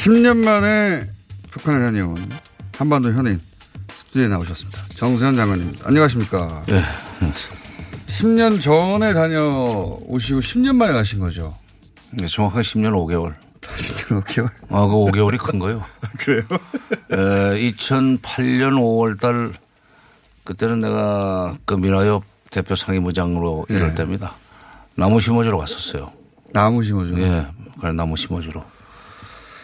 10년 0.00 0.38
만에 0.38 1.06
북한에 1.50 1.78
다녀온 1.78 2.16
한반도 2.74 3.12
현인 3.12 3.38
스튜디오에 3.92 4.28
나오셨습니다. 4.28 4.78
정세현 4.94 5.34
장관입니다. 5.34 5.88
안녕하십니까. 5.88 6.62
네. 6.68 6.82
10년 8.06 8.58
전에 8.62 9.12
다녀오시고 9.12 10.40
10년 10.40 10.76
만에 10.76 10.94
가신 10.94 11.18
거죠. 11.18 11.54
네, 12.12 12.26
정확하게 12.26 12.62
10년 12.62 12.92
5개월. 12.92 13.34
10년 13.60 14.24
5개월? 14.24 14.50
아, 14.70 14.86
그 14.86 14.94
5개월이 14.94 15.38
큰 15.38 15.58
거요. 15.58 15.84
그래요? 16.18 16.44
에, 17.12 17.68
2008년 17.68 18.80
5월 18.80 19.20
달, 19.20 19.52
그때는 20.44 20.80
내가 20.80 21.58
그 21.66 21.74
민화협 21.74 22.24
대표 22.50 22.74
상임의장으로 22.74 23.66
예. 23.68 23.74
일할 23.74 23.94
때입니다. 23.94 24.34
나무 24.94 25.20
심어주러 25.20 25.58
갔었어요. 25.58 26.10
나무 26.54 26.82
심어주러? 26.82 27.20
예, 27.20 27.46
그래, 27.78 27.92
나무 27.92 28.16
심어주러. 28.16 28.64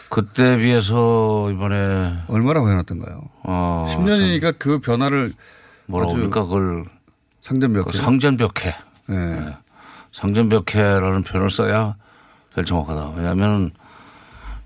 그때 0.09 0.57
비해서 0.57 1.51
이번에. 1.51 2.17
얼마나 2.27 2.61
변했던가요? 2.61 3.21
어. 3.43 3.85
10년이니까 3.89 4.55
그 4.57 4.79
변화를 4.79 5.33
뭐라고 5.87 6.11
아주 6.11 6.19
합니까? 6.21 6.43
그걸. 6.43 6.85
상전벽해. 7.41 7.85
그 7.91 7.97
상전벽해. 7.97 8.75
예. 9.09 9.13
예. 9.13 9.57
상전벽해라는 10.11 11.23
표현을 11.23 11.49
써야 11.49 11.95
제일 12.55 12.65
정확하다. 12.65 13.13
왜냐하면 13.17 13.71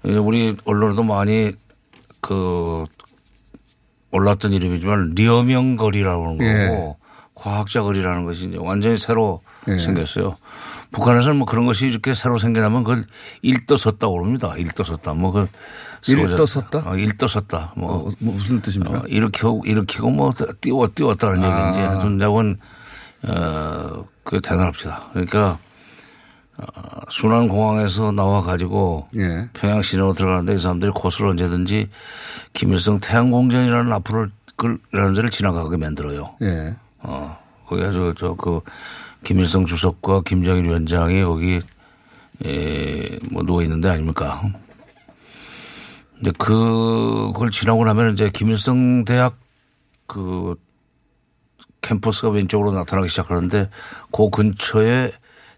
우리 0.03 0.55
언론에도 0.65 1.03
많이 1.03 1.51
그 2.21 2.85
올랐던 4.11 4.53
이름이지만 4.53 5.11
리어명거리라고 5.15 6.25
하는 6.25 6.41
예. 6.41 6.67
거고 6.69 6.97
과학자 7.41 7.81
거리라는 7.81 8.25
것이 8.25 8.49
이제 8.49 8.57
완전히 8.59 8.97
새로 8.97 9.41
예. 9.67 9.79
생겼어요. 9.79 10.35
북한에서는 10.91 11.37
뭐 11.37 11.47
그런 11.47 11.65
것이 11.65 11.87
이렇게 11.87 12.13
새로 12.13 12.37
생겨나면 12.37 12.83
그걸 12.83 13.05
일떠 13.41 13.77
섰다고 13.77 14.13
그럽니다. 14.13 14.55
일떠 14.57 14.83
섰다. 14.83 15.15
뭐 15.15 15.31
그. 15.31 15.47
일떠 16.07 16.45
섰다? 16.45 16.83
어, 16.85 16.95
일떠 16.95 17.27
섰다. 17.27 17.73
뭐. 17.75 17.91
어, 17.91 18.11
뭐 18.19 18.35
무슨 18.35 18.61
뜻입니까? 18.61 18.99
어, 18.99 19.03
일으키고, 19.07 19.63
일으키고 19.65 20.11
뭐 20.11 20.31
띄워, 20.59 20.87
띄웠다는 20.93 21.43
아. 21.43 21.57
얘기인지 21.57 21.79
하여튼 21.79 22.17
내건 22.17 22.59
어, 23.23 24.05
그 24.23 24.39
대단합시다. 24.39 25.09
그러니까 25.13 25.57
어, 26.57 26.65
순환공항에서 27.09 28.11
나와 28.11 28.43
가지고 28.43 29.07
예. 29.15 29.49
평양 29.53 29.81
시내로 29.81 30.13
들어가는데 30.13 30.53
이 30.53 30.57
사람들이 30.59 30.91
코스를 30.91 31.29
언제든지 31.29 31.89
김일성 32.53 32.99
태양공전이라는 32.99 33.91
앞으로 33.93 34.27
그라는 34.57 35.15
데를 35.15 35.31
지나가게 35.31 35.77
만들어요. 35.77 36.35
예. 36.43 36.75
어, 37.03 37.37
거기가 37.67 37.91
저, 37.91 38.13
저, 38.17 38.33
그, 38.35 38.61
김일성 39.23 39.65
주석과 39.65 40.21
김정일 40.21 40.65
위원장이 40.65 41.23
거기, 41.23 41.59
에, 42.45 43.19
뭐 43.31 43.43
누워 43.43 43.61
있는데 43.63 43.89
아닙니까? 43.89 44.41
근데 46.15 46.31
그, 46.37 47.31
그걸 47.33 47.51
지나고 47.51 47.85
나면 47.85 48.13
이제 48.13 48.29
김일성 48.33 49.05
대학 49.05 49.37
그 50.07 50.55
캠퍼스가 51.81 52.29
왼쪽으로 52.29 52.71
나타나기 52.71 53.09
시작하는데 53.09 53.69
그 54.11 54.29
근처에 54.29 55.11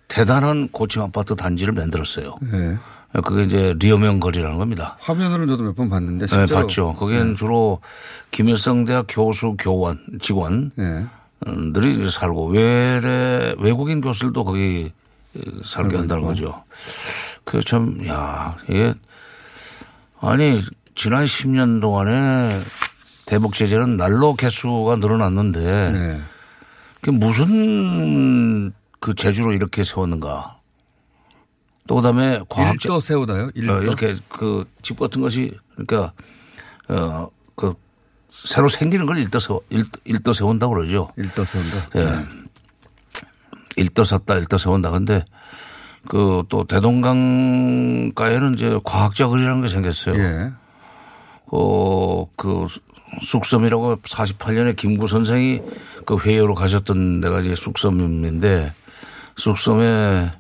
대단한 0.07 0.69
고층 0.69 1.01
아파트 1.01 1.35
단지를 1.35 1.73
만들었어요. 1.73 2.35
예. 2.53 2.77
그게 3.21 3.43
이제 3.43 3.75
리어명 3.77 4.19
거리라는 4.19 4.57
겁니다. 4.57 4.97
화면으로 4.99 5.45
저도 5.45 5.63
몇 5.63 5.75
번 5.75 5.89
봤는데 5.89 6.25
네, 6.25 6.33
실제로 6.35 6.61
봤죠. 6.61 6.93
거기엔 6.93 7.35
주로 7.35 7.79
김일성 8.31 8.85
대학 8.85 9.05
교수, 9.07 9.55
교원, 9.59 9.99
직원 10.21 10.71
들이 11.73 11.99
예. 12.03 12.09
살고 12.09 12.47
외래 12.47 13.55
외국인 13.59 14.01
교수들도 14.01 14.43
거기 14.45 14.91
살게 15.65 15.97
한다는 15.97 16.23
거죠. 16.23 16.63
그래서 17.43 17.65
참, 17.65 18.05
야, 18.07 18.55
이게 18.69 18.93
아니 20.19 20.61
지난 20.95 21.25
10년 21.25 21.81
동안에 21.81 22.61
대북 23.25 23.53
제재는 23.53 23.97
날로 23.97 24.35
개수가 24.35 24.95
늘어났는데 24.97 25.91
네. 25.91 26.21
그게 27.01 27.11
무슨 27.17 28.71
그 28.99 29.13
제주로 29.15 29.53
이렇게 29.53 29.83
세웠는가? 29.83 30.59
또 31.87 31.95
그다음에 31.95 32.39
과학자 32.47 32.71
일도 32.73 32.99
세우나요? 33.01 33.49
일도? 33.55 33.73
어, 33.73 33.81
이렇게 33.81 34.15
그 34.29 34.65
집 34.81 34.99
같은 34.99 35.21
것이 35.21 35.51
그러니까 35.75 36.13
어그 36.87 37.73
새로 38.33 38.67
생기는 38.69 39.05
걸 39.05 39.17
일떠 39.17 39.39
일, 39.69 39.85
일떠 40.05 40.33
세운다 40.33 40.67
고 40.67 40.73
그러죠. 40.73 41.09
일도 41.17 41.45
세운다. 41.45 41.89
네. 41.91 42.01
예. 42.01 42.25
일떠 43.75 44.03
섰다 44.03 44.35
일떠 44.35 44.57
세운다. 44.57 44.91
근데 44.91 45.23
그 46.07 46.43
또 46.49 46.63
대동강가에는 46.65 48.53
이제 48.55 48.79
과학자 48.83 49.27
거리라는 49.27 49.61
게 49.61 49.67
생겼어요. 49.67 50.15
예. 50.15 50.51
그, 51.49 52.25
그 52.35 52.67
쑥섬이라고 53.21 53.97
48년에 53.97 54.75
김구 54.75 55.07
선생이 55.07 55.61
그 56.05 56.17
회의로 56.17 56.55
가셨던 56.55 57.21
데가 57.21 57.41
이제 57.41 57.55
쑥섬인데 57.55 58.73
쑥섬에 59.37 60.31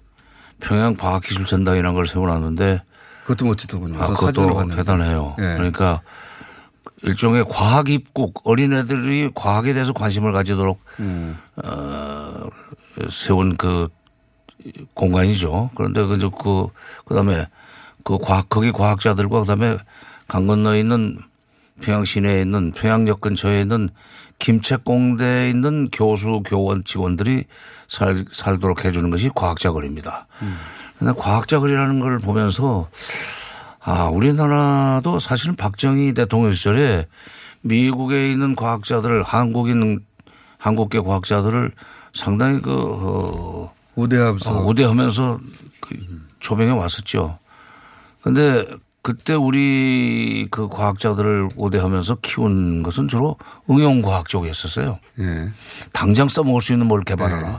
평양 0.59 0.95
과학기술전당이라는 0.95 1.93
걸 1.95 2.07
세워놨는데 2.07 2.81
그것도 3.23 3.45
멋지더군요. 3.45 4.01
아, 4.01 4.07
그것도. 4.07 4.67
대단해요. 4.75 5.35
예. 5.39 5.43
그러니까 5.43 6.01
일종의 7.03 7.45
과학 7.49 7.89
입국 7.89 8.41
어린애들이 8.45 9.31
과학에 9.35 9.73
대해서 9.73 9.93
관심을 9.93 10.31
가지도록 10.31 10.79
음. 10.99 11.37
어, 11.63 12.47
세운 13.11 13.55
그 13.57 13.87
공간이죠. 14.93 15.71
그런데 15.75 16.03
그, 16.03 16.17
그, 16.17 16.67
그 17.05 17.13
다음에 17.13 17.47
그 18.03 18.17
과학, 18.17 18.49
거기 18.49 18.71
과학자들과 18.71 19.41
그 19.41 19.45
다음에 19.45 19.77
강 20.27 20.47
건너에 20.47 20.79
있는 20.79 21.19
평양 21.81 22.05
시내에 22.05 22.41
있는 22.41 22.71
평양역 22.71 23.19
근처에 23.19 23.61
있는 23.61 23.89
김책공대에 24.39 25.49
있는 25.49 25.89
교수, 25.91 26.41
교원, 26.45 26.83
직원들이 26.83 27.45
살, 27.87 28.25
살도록 28.31 28.85
해주는 28.85 29.09
것이 29.09 29.29
과학자거리입니다. 29.33 30.27
그런데 30.97 31.19
과학자거리라는 31.19 31.99
걸 31.99 32.17
보면서 32.17 32.89
아, 33.85 34.05
우리나라도 34.05 35.19
사실은 35.19 35.55
박정희 35.55 36.13
대통령 36.13 36.53
시절에 36.53 37.07
미국에 37.61 38.31
있는 38.31 38.55
과학자들을 38.55 39.23
한국인, 39.23 40.05
한국계 40.57 41.01
과학자들을 41.01 41.71
상당히 42.13 42.61
그, 42.61 42.71
어, 42.71 43.73
우대하면서. 43.95 44.51
어, 44.51 44.65
우대하면서 44.65 45.39
그 45.81 46.21
조명해 46.39 46.71
왔었죠. 46.71 47.39
근데 48.21 48.65
그때 49.01 49.33
우리 49.33 50.47
그 50.49 50.69
과학자들을 50.69 51.49
우대하면서 51.57 52.19
키운 52.21 52.83
것은 52.83 53.09
주로 53.09 53.37
응용과학 53.69 54.29
쪽이었었어요. 54.29 54.97
예. 55.19 55.51
당장 55.91 56.29
써먹을 56.29 56.61
수 56.61 56.71
있는 56.71 56.87
뭘 56.87 57.01
개발하라. 57.01 57.49
네. 57.49 57.57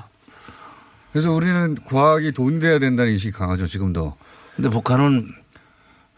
그래서 1.12 1.30
우리는 1.32 1.76
과학이 1.84 2.32
돈 2.32 2.60
돼야 2.60 2.78
된다는 2.78 3.12
인식이 3.12 3.32
강하죠, 3.32 3.66
지금도. 3.66 4.16
근데 4.56 4.70
북한은 4.70 5.28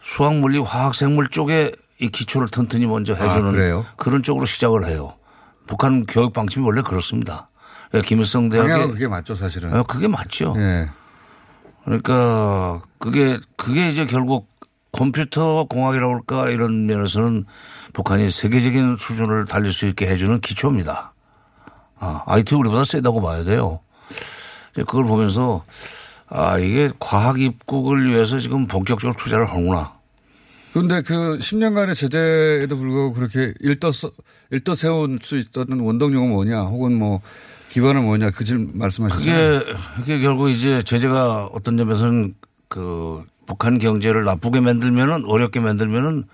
수학, 0.07 0.35
물리, 0.35 0.57
화학, 0.57 0.95
생물 0.95 1.27
쪽에 1.27 1.73
이 1.99 2.07
기초를 2.07 2.47
튼튼히 2.47 2.85
먼저 2.85 3.13
해주는 3.13 3.73
아? 3.73 3.83
그런 3.97 4.23
쪽으로 4.23 4.45
시작을 4.45 4.85
해요. 4.85 5.15
북한 5.67 6.05
교육 6.05 6.31
방침이 6.31 6.65
원래 6.65 6.81
그렇습니다. 6.81 7.49
그러니까 7.89 8.07
김일성 8.07 8.49
대학의 8.49 8.87
그게 8.87 9.07
맞죠, 9.07 9.35
사실은. 9.35 9.75
어, 9.75 9.83
그게 9.83 10.07
맞죠. 10.07 10.53
예. 10.57 10.89
그러니까 11.83 12.81
그게 12.99 13.37
그게 13.57 13.89
이제 13.89 14.05
결국 14.05 14.47
컴퓨터 14.93 15.65
공학이라고 15.65 16.13
할까 16.13 16.49
이런 16.49 16.85
면에서는 16.85 17.45
북한이 17.91 18.29
세계적인 18.29 18.95
수준을 18.97 19.45
달릴 19.45 19.73
수 19.73 19.87
있게 19.87 20.07
해주는 20.07 20.39
기초입니다. 20.39 21.13
아, 21.99 22.23
IT 22.27 22.55
우리보다 22.55 22.85
세다고 22.85 23.21
봐야 23.21 23.43
돼요. 23.43 23.81
이제 24.71 24.83
그걸 24.83 25.03
보면서 25.03 25.65
아, 26.29 26.57
이게 26.57 26.89
과학 26.97 27.41
입국을 27.41 28.09
위해서 28.09 28.39
지금 28.39 28.67
본격적으로 28.67 29.17
투자를 29.17 29.45
하는구나. 29.45 29.96
그런데 30.77 31.01
그 31.01 31.39
10년간의 31.39 31.95
제재에도 31.95 32.77
불구하고 32.77 33.13
그렇게 33.13 33.53
일떠, 33.61 33.91
일떠 34.51 34.75
세울 34.75 35.17
수 35.21 35.37
있었던 35.37 35.79
원동력은 35.79 36.29
뭐냐 36.29 36.61
혹은 36.63 36.93
뭐 36.97 37.19
기반은 37.69 38.03
뭐냐 38.03 38.31
그 38.31 38.43
질 38.45 38.69
말씀하셨잖아요. 38.73 39.59
그게, 39.59 39.73
그게 39.97 40.19
결국 40.19 40.49
이제 40.49 40.81
제재가 40.81 41.47
어떤 41.47 41.77
점에서는 41.77 42.35
그 42.69 43.23
북한 43.45 43.77
경제를 43.79 44.23
나쁘게 44.23 44.59
만들면은 44.59 45.23
어렵게 45.25 45.59
만들면은 45.59 46.25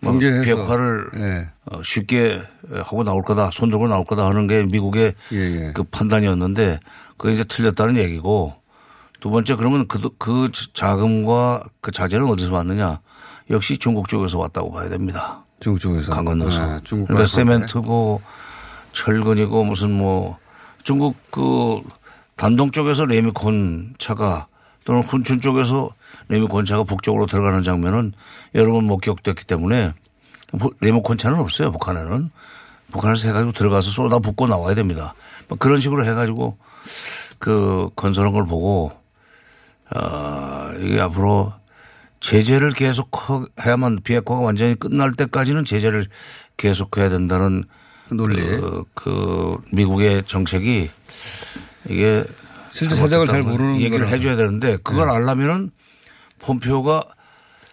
뭐 0.00 0.12
붕괴해서. 0.12 0.42
비핵화를 0.42 1.10
예. 1.16 1.48
어, 1.64 1.82
쉽게 1.82 2.40
하고 2.72 3.04
나올 3.04 3.22
거다, 3.22 3.50
손 3.52 3.70
들고 3.70 3.88
나올 3.88 4.04
거다 4.04 4.26
하는 4.26 4.46
게 4.46 4.62
미국의 4.64 5.14
예, 5.32 5.72
그 5.74 5.82
판단이었는데 5.82 6.78
그게 7.16 7.32
이제 7.32 7.42
틀렸다는 7.44 7.96
얘기고 7.96 8.54
두 9.20 9.30
번째 9.30 9.56
그러면 9.56 9.88
그, 9.88 9.98
그 10.18 10.50
자금과 10.74 11.64
그 11.80 11.90
자재는 11.90 12.26
어디서 12.26 12.54
왔느냐 12.54 13.00
역시 13.50 13.78
중국 13.78 14.08
쪽에서 14.08 14.38
왔다고 14.38 14.70
봐야 14.72 14.88
됩니다. 14.88 15.44
중국 15.60 15.80
쪽에서. 15.80 16.12
강 16.12 16.24
건너서. 16.24 16.64
네, 16.64 16.80
중국 16.84 17.08
그러니까. 17.08 17.26
세멘트고 17.28 18.20
철근이고 18.92 19.64
무슨 19.64 19.92
뭐 19.92 20.38
중국 20.82 21.16
그 21.30 21.80
단동 22.36 22.70
쪽에서 22.70 23.04
레미콘 23.04 23.94
차가 23.98 24.46
또는 24.88 25.02
훈춘 25.02 25.40
쪽에서 25.40 25.90
레모콘차가 26.28 26.84
북쪽으로 26.84 27.26
들어가는 27.26 27.62
장면은 27.62 28.14
여러 28.54 28.72
번 28.72 28.84
목격됐기 28.84 29.44
때문에 29.44 29.92
레모콘차는 30.80 31.38
없어요. 31.38 31.70
북한에는. 31.72 32.30
북한에서 32.90 33.28
해가지고 33.28 33.52
들어가서 33.52 33.90
쏟아 33.90 34.18
붓고 34.18 34.46
나와야 34.46 34.74
됩니다. 34.74 35.14
뭐 35.46 35.58
그런 35.58 35.78
식으로 35.78 36.06
해가지고 36.06 36.56
그 37.38 37.90
건설한 37.96 38.32
걸 38.32 38.46
보고 38.46 38.90
어, 39.94 40.70
이게 40.80 40.98
앞으로 40.98 41.52
제재를 42.20 42.70
계속 42.70 43.10
해야만 43.60 44.00
비핵화가 44.02 44.40
완전히 44.40 44.74
끝날 44.74 45.12
때까지는 45.12 45.64
제재를 45.64 46.06
계속해야 46.56 47.08
된다는 47.08 47.64
논리. 48.10 48.36
그, 48.36 48.84
그 48.94 49.56
미국의 49.72 50.24
정책이 50.26 50.90
이게 51.88 52.24
실제 52.72 52.96
사정을 52.96 53.26
잘 53.26 53.42
모르는 53.42 53.76
얘기를 53.80 53.98
거라. 54.06 54.08
해줘야 54.08 54.36
되는데 54.36 54.76
그걸 54.78 55.06
네. 55.06 55.12
알려면은 55.14 55.70
폼페오가 56.40 57.02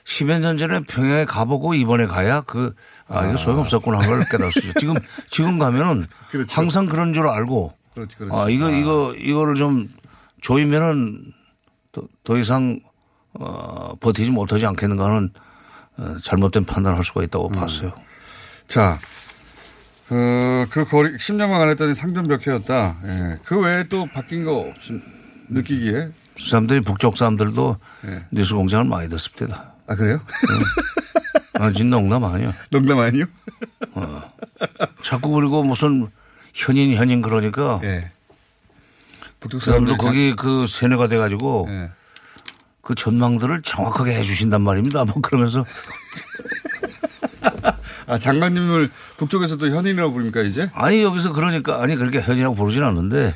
10여 0.04 0.40
년 0.40 0.58
전에 0.58 0.82
평양에 0.82 1.26
가보고 1.26 1.74
이번에 1.74 2.06
가야 2.06 2.42
그, 2.42 2.74
아, 3.08 3.26
이거 3.26 3.38
소용없었구나 3.38 4.00
한 4.00 4.08
걸 4.10 4.24
깨달을 4.30 4.52
수 4.52 4.60
있죠. 4.60 4.74
지금, 4.80 4.96
지금 5.32 5.58
가면은 5.58 6.06
그렇죠. 6.30 6.52
항상 6.54 6.86
그런 6.86 7.14
줄 7.14 7.28
알고. 7.28 7.74
그렇지, 7.96 8.16
그렇지. 8.18 8.36
아, 8.36 8.48
이거, 8.50 8.68
아. 8.68 8.70
이거, 8.72 9.16
이거를 9.16 9.56
좀 9.56 9.88
조이면은 10.42 11.34
더, 11.92 12.04
더 12.24 12.38
이상 12.38 12.80
어, 13.39 13.95
버티지 14.00 14.32
못하지 14.32 14.65
않겠는가 14.65 15.06
하는 15.06 15.30
어, 15.98 16.15
잘못된 16.21 16.65
판단을 16.65 16.98
할 16.98 17.04
수가 17.04 17.24
있다고 17.24 17.50
음. 17.50 17.54
봤어요. 17.54 17.93
자, 18.67 19.00
그, 20.08 20.67
그 20.69 20.86
거리, 20.86 21.15
10년만 21.17 21.54
안 21.62 21.69
했더니 21.69 21.95
상전벽해였다. 21.95 22.98
예. 23.06 23.39
그 23.43 23.60
외에 23.60 23.84
또 23.86 24.06
바뀐 24.13 24.45
거 24.45 24.58
없음, 24.58 25.02
느끼기에. 25.50 26.10
사람들이 26.38 26.82
북쪽 26.82 27.17
사람들도 27.17 27.78
예. 28.08 28.26
뉴스 28.32 28.54
공장을 28.54 28.86
많이 28.86 29.10
듣습니다. 29.10 29.74
아, 29.88 29.95
그래요? 29.95 30.19
아, 31.54 31.71
진 31.71 31.89
농담 31.89 32.24
아니야. 32.26 32.54
농담 32.71 33.00
아니요? 33.00 33.26
어. 33.93 34.21
자꾸 35.02 35.30
그리고 35.32 35.63
무슨 35.63 36.08
현인 36.54 36.93
현인 36.93 37.21
그러니까. 37.21 37.80
예. 37.84 38.12
북쪽 39.39 39.62
사람들 39.62 39.95
사람들 39.95 40.06
거기 40.06 40.36
그 40.36 40.65
세뇌가 40.67 41.08
돼가지고 41.08 41.67
예. 41.69 41.91
그 42.86 42.93
전망들을 42.93 43.63
정확하게 43.63 44.13
해주신단 44.13 44.62
말입니다. 44.62 45.04
뭐 45.06 45.15
그러면서 45.19 45.65
아, 48.08 48.19
장관님을 48.19 48.91
북쪽에서도 49.17 49.67
현인이라고 49.71 50.13
부릅니까, 50.13 50.43
이제? 50.43 50.69
아니 50.76 51.02
여기서 51.02 51.34
그러니까 51.34 51.82
아니 51.82 51.95
그렇게 51.95 52.21
현이라고 52.21 52.54
부르진 52.54 52.84
않는데 52.84 53.34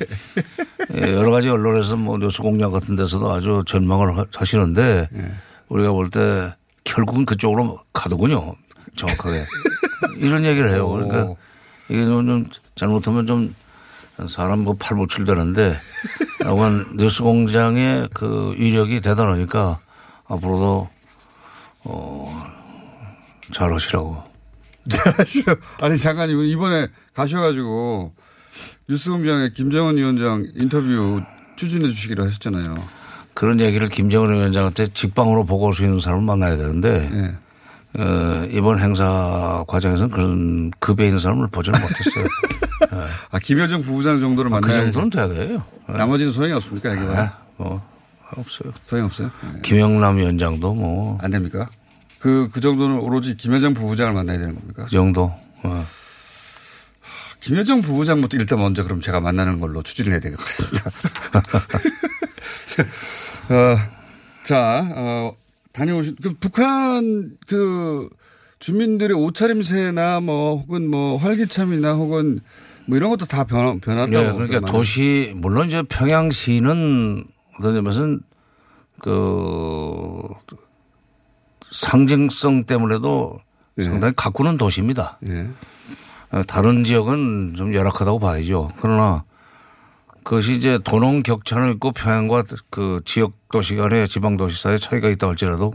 예, 0.94 1.14
여러 1.14 1.32
가지 1.32 1.48
언론에서 1.48 1.96
뭐 1.96 2.16
뉴스 2.18 2.40
공장 2.42 2.70
같은 2.70 2.94
데서도 2.94 3.32
아주 3.32 3.64
전망을 3.66 4.16
하- 4.16 4.26
하시는데 4.34 5.08
예. 5.12 5.32
우리가 5.68 5.90
볼 5.90 6.10
때 6.10 6.52
결국은 6.84 7.26
그쪽으로 7.26 7.80
가더군요. 7.92 8.54
정확하게 8.96 9.44
이런 10.18 10.44
얘기를 10.44 10.70
해요. 10.70 10.88
그러니까 10.88 11.34
이게 11.88 12.04
좀, 12.04 12.26
좀 12.26 12.46
잘못하면 12.76 13.26
좀 13.26 13.54
사람 14.28 14.60
뭐 14.60 14.76
팔보칠 14.78 15.24
되는데 15.24 15.74
하여간 16.42 16.96
뉴스 16.98 17.22
공장의 17.22 18.08
그 18.14 18.54
위력이 18.56 19.00
대단하니까 19.00 19.78
앞으로도 20.26 20.88
어, 21.84 22.46
잘 23.52 23.72
하시라고. 23.72 24.22
아니, 25.80 25.98
장관님 25.98 26.44
이번에 26.46 26.88
가셔가지고 27.14 28.12
뉴스공장에 28.88 29.50
김정은 29.50 29.96
위원장 29.96 30.46
인터뷰 30.56 31.20
추진해 31.56 31.88
주시기로 31.88 32.24
하셨잖아요. 32.24 32.82
그런 33.34 33.60
얘기를 33.60 33.86
김정은 33.88 34.34
위원장한테 34.34 34.88
직방으로 34.88 35.44
보고 35.44 35.66
올 35.66 35.74
수 35.74 35.84
있는 35.84 35.98
사람을 36.00 36.24
만나야 36.24 36.56
되는데 36.56 37.08
네. 37.10 37.36
어, 37.98 38.46
이번 38.50 38.78
행사 38.78 39.64
과정에서는 39.66 40.10
그런 40.10 40.70
급에 40.78 41.06
있는 41.06 41.18
사람을 41.18 41.48
보지는 41.48 41.80
못했어요. 41.80 42.26
아, 43.30 43.38
김여정 43.40 43.82
부부장 43.82 44.20
정도를 44.20 44.52
아, 44.54 44.60
그 44.60 44.66
만나야 44.66 44.90
정도는 44.92 45.10
돼야 45.10 45.28
돼요. 45.28 45.62
나머지는 45.86 46.30
소용이 46.32 46.52
없습니까? 46.54 46.90
아, 46.92 47.38
뭐 47.56 47.82
없어요. 48.36 48.72
소용이 48.86 49.06
없어요? 49.06 49.30
네. 49.54 49.60
김영남 49.62 50.18
위원장도 50.18 50.74
뭐그안 50.74 51.30
됩니까? 51.30 51.68
그, 52.20 52.48
그 52.52 52.60
정도는 52.60 52.98
오로지 53.00 53.36
김여정 53.36 53.74
부부장을 53.74 54.12
만나야 54.12 54.38
되는 54.38 54.54
겁니까? 54.54 54.86
정도. 54.86 55.32
어. 55.62 55.84
김여정 57.40 57.80
부부장부터 57.80 58.36
일단 58.36 58.58
먼저 58.60 58.82
그럼 58.84 59.00
제가 59.00 59.18
만나는 59.20 59.58
걸로 59.60 59.82
추진을 59.82 60.12
해야 60.12 60.20
될 60.20 60.36
것 60.36 60.44
같습니다. 60.44 60.90
어, 63.50 63.78
자, 64.44 64.86
어, 64.94 65.32
다녀오신, 65.80 66.16
그 66.22 66.34
북한 66.38 67.38
그 67.46 68.10
주민들의 68.58 69.16
옷차림새나 69.16 70.20
뭐 70.20 70.56
혹은 70.56 70.90
뭐 70.90 71.16
활기참이나 71.16 71.94
혹은 71.94 72.40
뭐 72.86 72.98
이런 72.98 73.08
것도 73.08 73.24
다 73.24 73.44
변, 73.44 73.80
변한다고. 73.80 74.26
네, 74.26 74.46
그러니까 74.46 74.70
도시 74.70 75.32
물론 75.36 75.68
이제 75.68 75.82
평양시는 75.82 77.24
어떤 77.58 77.74
점에서는 77.74 78.20
그 79.00 80.22
상징성 81.72 82.64
때문에도 82.64 83.40
상당히 83.82 84.12
가꾸는 84.14 84.58
도시입니다. 84.58 85.18
예. 85.28 85.48
어, 86.30 86.42
다른 86.46 86.84
지역은 86.84 87.54
좀 87.56 87.72
열악하다고 87.72 88.18
봐야죠. 88.18 88.70
그러나 88.82 89.24
그것이 90.22 90.54
이제 90.54 90.78
도농 90.84 91.22
격차는 91.22 91.72
있고 91.74 91.92
평양과 91.92 92.44
그 92.70 93.00
지역 93.04 93.32
도시 93.50 93.76
간의 93.76 94.08
지방 94.08 94.36
도시 94.36 94.62
사이에 94.62 94.78
차이가 94.78 95.08
있다 95.08 95.28
할지라도 95.28 95.72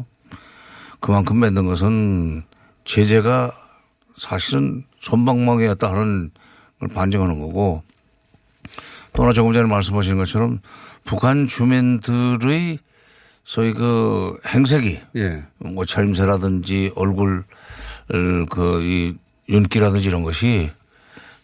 그만큼 0.99 1.39
맺는 1.39 1.65
것은 1.65 2.43
제재가 2.85 3.51
사실은 4.15 4.85
손방망이였다 4.99 5.91
하는 5.91 6.31
걸 6.79 6.89
반증하는 6.89 7.39
거고 7.39 7.83
또 9.13 9.23
하나 9.23 9.33
조금 9.33 9.53
전에 9.53 9.67
말씀하신 9.67 10.17
것처럼 10.17 10.59
북한 11.03 11.47
주민들의 11.47 12.79
소위 13.43 13.73
그 13.73 14.37
행색이 14.47 14.99
예. 15.17 15.43
뭐 15.59 15.85
차림새라든지 15.85 16.91
얼굴 16.95 17.43
그 18.49 18.81
이 18.81 19.15
윤기라든지 19.49 20.07
이런 20.07 20.23
것이 20.23 20.71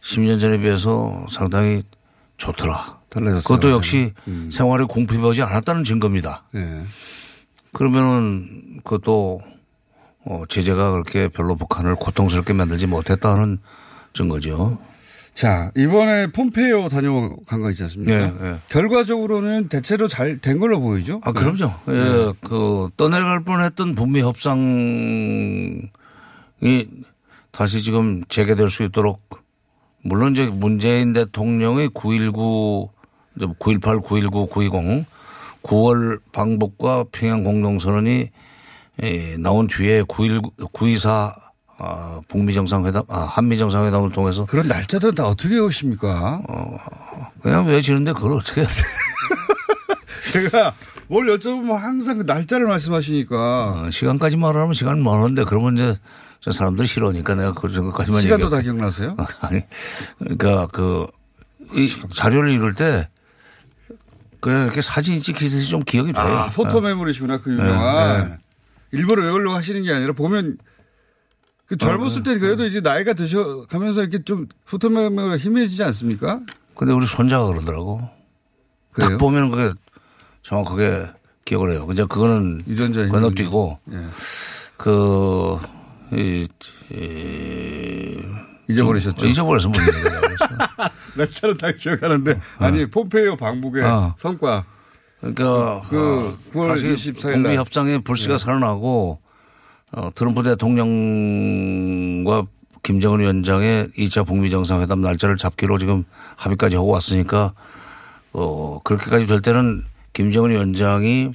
10년 0.02 0.40
전에 0.40 0.60
비해서 0.60 1.26
상당히 1.30 1.84
좋더라. 2.42 3.00
달라졌어요. 3.10 3.42
그것도 3.44 3.72
역시 3.72 4.14
음. 4.28 4.50
생활에 4.52 4.84
궁핍하지 4.86 5.44
않았다는 5.44 5.84
증거입니다. 5.84 6.44
예. 6.56 6.82
그러면은 7.72 8.80
그것도 8.84 9.42
어 10.26 10.44
제재가 10.50 10.92
그렇게 10.92 11.28
별로 11.28 11.56
북한을 11.56 11.96
고통스럽게 11.96 12.54
만들지 12.54 12.88
못했다는 12.88 13.60
증거죠. 14.14 14.80
자, 15.34 15.72
이번에 15.78 16.28
폼페이오 16.32 16.90
다녀간 16.90 17.62
거 17.62 17.70
있지 17.72 17.84
않습니까? 17.84 18.14
네, 18.14 18.34
네. 18.42 18.60
결과적으로는 18.70 19.70
대체로 19.70 20.08
잘 20.10 20.38
된 20.40 20.60
걸로 20.60 20.82
보이죠? 20.82 21.22
아, 21.24 21.32
그럼요. 21.32 21.74
네. 21.88 21.94
예, 21.96 22.34
그 22.42 22.90
떠내려갈 22.98 23.44
뻔 23.44 23.62
했던 23.62 23.96
북미 23.96 24.22
협상이 24.22 25.90
다시 27.52 27.82
지금 27.82 28.24
재개될 28.26 28.70
수 28.70 28.84
있도록 28.84 29.41
물론 30.04 30.34
이제 30.34 30.46
문재인 30.46 31.14
대통령의 31.14 31.90
919, 31.90 32.90
918, 33.60 34.00
919, 34.00 34.48
920 34.48 35.06
9월 35.64 36.20
방북과 36.32 37.06
평양 37.12 37.44
공동선언이 37.44 38.30
예, 39.04 39.38
나온 39.38 39.68
뒤에 39.68 40.04
919, 40.04 40.68
924 40.74 41.36
아, 41.84 42.22
북미 42.28 42.54
정상회담, 42.54 43.04
아, 43.08 43.22
한미 43.22 43.58
정상회담을 43.58 44.12
통해서 44.12 44.46
그런 44.46 44.68
날짜들은 44.68 45.16
다 45.16 45.26
어떻게 45.26 45.58
오십니까? 45.58 46.42
그냥 47.42 47.66
외치는데 47.66 48.14
그걸 48.14 48.34
어떻게 48.34 48.64
제가 50.32 50.76
뭘 51.08 51.26
여쭤보면 51.26 51.78
항상 51.78 52.20
그 52.20 52.24
날짜를 52.24 52.68
말씀하시니까. 52.68 53.86
어, 53.86 53.90
시간까지 53.90 54.38
말하면 54.38 54.74
시간 54.74 55.04
많은데 55.04 55.44
그러면 55.44 55.74
이제 55.74 55.98
저 56.42 56.52
사람들 56.52 56.88
싫어하니까 56.88 57.36
내가 57.36 57.54
그 57.54 57.72
정도까지만 57.72 58.22
시간도 58.22 58.46
얘기하고. 58.46 58.56
다 58.56 58.62
기억나세요? 58.62 59.16
아니, 59.42 59.62
그러니까 60.18 60.68
그, 60.68 61.08
이 61.76 61.88
자료를 62.14 62.52
읽을 62.54 62.74
때 62.74 63.10
그냥 64.40 64.64
이렇게 64.66 64.82
사진이 64.82 65.22
찍히듯이 65.22 65.70
좀 65.70 65.84
기억이 65.84 66.14
돼요. 66.14 66.24
아, 66.24 66.50
포토 66.50 66.82
네. 66.82 66.90
메모리시구나, 66.90 67.42
그 67.42 67.52
유명한. 67.52 68.30
네, 68.30 68.38
일부러 68.92 69.24
외우려고 69.24 69.56
하시는 69.56 69.84
게 69.84 69.94
아니라 69.94 70.14
보면 70.14 70.58
그 71.68 71.78
젊었을 71.78 72.24
때 72.24 72.38
그래도 72.40 72.66
이제 72.66 72.82
나이가 72.82 73.14
드셔 73.14 73.66
가면서 73.70 74.02
이렇게 74.02 74.24
좀 74.24 74.48
포토 74.66 74.90
메모리가 74.90 75.38
희미해지지 75.38 75.84
않습니까? 75.84 76.42
근데 76.76 76.92
우리 76.92 77.06
손자가 77.06 77.46
그러더라고. 77.46 78.02
그래요? 78.92 79.12
딱 79.12 79.18
보면 79.20 79.52
그게 79.52 79.72
정확하게 80.42 81.08
기억을 81.46 81.72
해요. 81.72 81.86
근데 81.86 82.04
그거는 82.04 82.62
유전자 82.68 83.08
건너뛰고 83.08 83.80
예. 83.94 84.08
그, 84.78 85.60
이, 86.14 86.48
이 86.92 88.22
잊어버리셨죠? 88.70 89.18
좀 89.18 89.30
잊어버려서 89.30 89.70
못 89.70 89.78
얘기해요. 89.80 90.22
날짜는 91.16 91.58
다 91.58 91.72
기억하는데 91.72 92.40
아니 92.58 92.86
폼페이오 92.90 93.36
방북의 93.36 93.84
어. 93.84 94.16
성과 94.18 94.66
그러니까 95.20 95.82
그 95.90 95.98
어, 95.98 96.34
9월 96.54 96.68
다시 96.70 96.88
24일 96.88 97.32
날. 97.32 97.42
북미 97.44 97.58
협상의 97.58 98.00
불씨가 98.04 98.36
네. 98.36 98.38
살아나고 98.38 99.20
어, 99.94 100.10
트럼프 100.16 100.42
대통령과 100.44 102.46
김정은 102.84 103.20
위원장의 103.20 103.90
2차 103.98 104.26
북미 104.26 104.50
정상회담 104.50 105.02
날짜를 105.02 105.36
잡기로 105.38 105.78
지금 105.78 106.06
합의까지 106.38 106.78
하고 106.78 106.88
왔으니까 106.88 107.54
어, 108.34 108.80
그렇게까지 108.84 109.28
될 109.28 109.42
때는 109.42 109.84
김정은 110.14 110.52
위원장이 110.52 111.32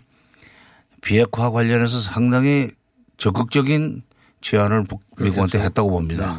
비핵화 1.03 1.51
관련해서 1.51 2.01
상당히 2.01 2.70
적극적인 3.16 4.03
제안을 4.51 4.85
북- 4.85 5.03
미국한테 5.19 5.59
했다고 5.61 5.91
봅니다. 5.91 6.39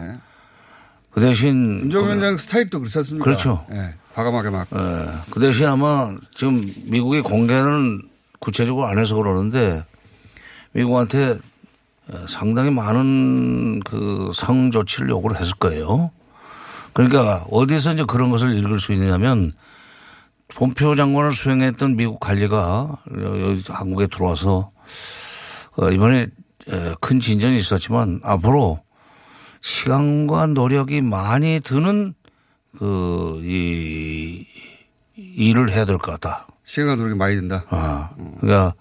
그 1.11 1.19
대신 1.19 1.79
김정은 1.81 2.07
위원장 2.07 2.37
스타일도 2.37 2.79
그렇지 2.79 2.97
않습니까? 2.99 3.23
그렇죠. 3.25 3.65
예, 3.71 3.95
과감하게 4.13 4.49
막. 4.49 4.67
예. 4.73 5.07
그 5.29 5.39
대신 5.41 5.65
아마 5.67 6.13
지금 6.33 6.71
미국이 6.85 7.19
공개는 7.21 8.01
구체적으로 8.39 8.87
안 8.87 8.97
해서 8.99 9.15
그러는데 9.15 9.83
미국한테 10.71 11.37
상당히 12.29 12.69
많은 12.71 13.81
그 13.81 14.31
성 14.33 14.71
조치를 14.71 15.09
요구를 15.09 15.37
했을 15.39 15.53
거예요. 15.55 16.11
그러니까 16.93 17.45
어디서 17.51 17.93
이제 17.93 18.05
그런 18.07 18.29
것을 18.29 18.57
읽을 18.57 18.79
수 18.79 18.93
있냐면 18.93 19.51
본표 20.55 20.95
장관을 20.95 21.33
수행했던 21.33 21.95
미국 21.97 22.19
관리가 22.21 22.95
여기 23.21 23.61
한국에 23.67 24.07
들어와서 24.07 24.71
어, 25.77 25.91
이번에 25.91 26.21
에, 26.21 26.27
큰 26.99 27.19
진전이 27.19 27.55
있었지만 27.57 28.19
앞으로 28.23 28.79
시간과 29.61 30.47
노력이 30.47 31.01
많이 31.01 31.59
드는 31.61 32.13
그, 32.77 33.41
이, 33.43 34.45
일을 35.17 35.71
해야 35.71 35.85
될 35.85 35.97
것 35.97 36.11
같다. 36.19 36.47
시간과 36.63 36.95
노력이 36.95 37.17
많이 37.17 37.35
든다. 37.37 37.65
아, 37.69 38.09
그러니까 38.39 38.75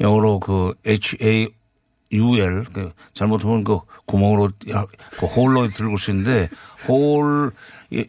영어로 0.00 0.38
그 0.40 0.74
H-A-U-L, 0.86 2.64
그 2.72 2.92
잘못하면 3.14 3.64
그 3.64 3.78
구멍으로 4.06 4.50
야- 4.70 4.86
그 5.18 5.26
홀로 5.26 5.66
들고 5.68 5.96
수 5.96 6.10
있는데 6.10 6.48
홀, 6.88 7.52
이- 7.90 8.08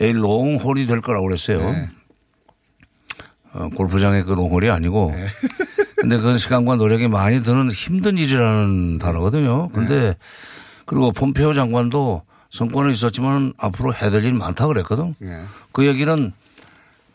A 0.00 0.10
long 0.10 0.56
홀이 0.62 0.86
될 0.86 1.00
거라고 1.02 1.26
그랬어요. 1.26 1.70
네. 1.72 1.88
어, 3.52 3.68
골프장의 3.76 4.22
그 4.24 4.32
롱홀이 4.32 4.70
아니고. 4.70 5.12
네. 5.14 5.26
근데 6.00 6.16
그건 6.16 6.38
시간과 6.38 6.76
노력이 6.76 7.08
많이 7.08 7.42
드는 7.42 7.70
힘든 7.70 8.16
일이라는 8.16 8.98
단어거든요. 8.98 9.68
네. 9.68 9.74
근데 9.74 10.16
그리고 10.86 11.12
폼페오 11.12 11.52
장관도 11.52 12.22
성과는 12.50 12.90
있었지만 12.90 13.52
앞으로 13.58 13.94
해야 13.94 14.10
될 14.10 14.24
일이 14.24 14.32
많다 14.32 14.66
그랬거든. 14.66 15.14
예. 15.22 15.40
그 15.72 15.86
얘기는 15.86 16.32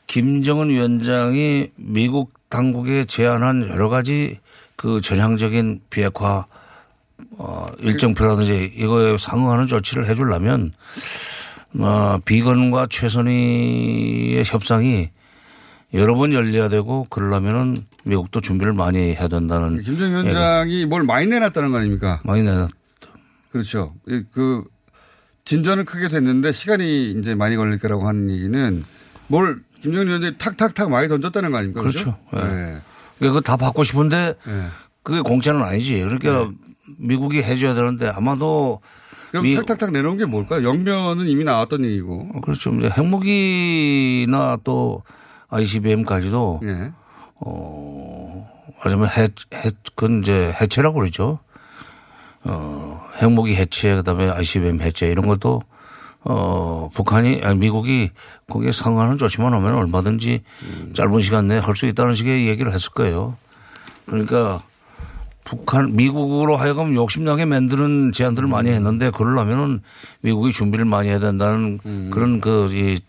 김정은 0.08 0.70
위원장이 0.70 1.70
미국 1.76 2.34
당국에 2.50 3.06
제안한 3.06 3.70
여러 3.70 3.90
가지 3.90 4.40
그 4.76 5.02
전향적인 5.02 5.82
비핵화 5.90 6.46
어 7.38 7.68
일정표라든지 7.80 8.74
이거에 8.76 9.18
상응하는 9.18 9.68
조치를 9.68 10.08
해 10.08 10.16
주려면 10.16 10.74
어 11.80 12.18
비건과 12.24 12.88
최선희의 12.90 14.44
협상이 14.46 15.10
여러 15.94 16.16
번 16.16 16.34
열려야 16.34 16.70
되고 16.70 17.06
그러려면은 17.10 17.86
미국도 18.06 18.40
준비를 18.42 18.74
많이 18.74 19.16
해야 19.16 19.28
된다는 19.28 19.82
김정은 19.82 20.12
위원장이 20.24 20.86
뭘 20.86 21.04
많이 21.04 21.26
내놨다는 21.28 21.72
거 21.72 21.78
아닙니까? 21.80 22.22
많이 22.24 22.44
내놨. 22.44 22.70
그렇죠. 23.52 23.94
이- 24.08 24.24
그 24.32 24.64
진전은 25.44 25.86
크게 25.86 26.08
됐는데 26.08 26.52
시간이 26.52 27.12
이제 27.12 27.36
많이 27.36 27.56
걸릴 27.56 27.80
거라고 27.80 28.08
하는 28.08 28.30
얘기는 28.30 28.84
뭘 29.28 29.62
김정은 29.82 30.08
위원장이 30.08 30.38
탁탁탁 30.38 30.90
많이 30.92 31.08
던졌다는 31.08 31.52
거 31.52 31.58
아닙니까? 31.58 31.82
그렇죠. 31.82 32.18
네. 32.34 32.40
예. 32.42 32.46
그러니까 32.46 32.82
그거 33.20 33.42
다 33.42 33.58
받고 33.58 33.84
싶은데 33.84 34.36
네. 34.46 34.62
그게 35.04 35.22
공짜는 35.22 35.62
아니지. 35.64 36.00
그러니까 36.02 36.50
미국이 36.98 37.42
해줘야 37.42 37.74
되는데 37.74 38.08
아마도 38.08 38.82
그럼 39.32 39.44
미- 39.46 39.56
탁탁탁 39.56 39.92
내놓은 39.92 40.18
게 40.18 40.26
뭘까요? 40.26 40.64
영변은 40.68 41.28
이미 41.28 41.44
나왔던 41.44 41.86
얘기고. 41.86 42.42
그렇죠. 42.42 42.72
이제 42.76 42.88
핵무기나 42.90 44.58
또 44.64 45.02
ICBM까지도 45.50 46.62
예. 46.64 46.92
어, 47.40 48.50
말하자면 48.78 49.08
해, 49.10 49.22
해, 49.24 49.72
그건 49.96 50.22
이제 50.22 50.54
해체라고 50.60 51.00
그러죠. 51.00 51.40
어, 52.44 53.04
핵무기 53.22 53.56
해체, 53.56 53.96
그 53.96 54.04
다음에 54.04 54.30
ICBM 54.30 54.82
해체 54.82 55.08
이런 55.08 55.28
것도 55.28 55.62
어, 56.28 56.90
북한이, 56.94 57.42
아니, 57.44 57.58
미국이 57.60 58.10
거기에 58.50 58.72
상응하는 58.72 59.18
조치만 59.18 59.54
하면 59.54 59.76
얼마든지 59.76 60.42
짧은 60.94 61.20
시간 61.20 61.48
내에 61.48 61.60
할 61.60 61.76
수 61.76 61.86
있다는 61.86 62.16
식의 62.16 62.48
얘기를 62.48 62.74
했을 62.74 62.92
거예요. 62.92 63.38
그러니까 64.08 64.60
북한, 65.44 65.96
미국으로 65.96 66.56
하여금 66.56 66.96
욕심나게 66.96 67.46
만드는 67.46 68.12
제안들을 68.12 68.48
많이 68.48 68.72
했는데 68.72 69.12
그러려면은 69.12 69.82
미국이 70.22 70.52
준비를 70.52 70.86
많이 70.86 71.10
해야 71.10 71.20
된다는 71.20 71.80
그런 72.12 72.40
그, 72.40 72.70
이, 72.72 73.00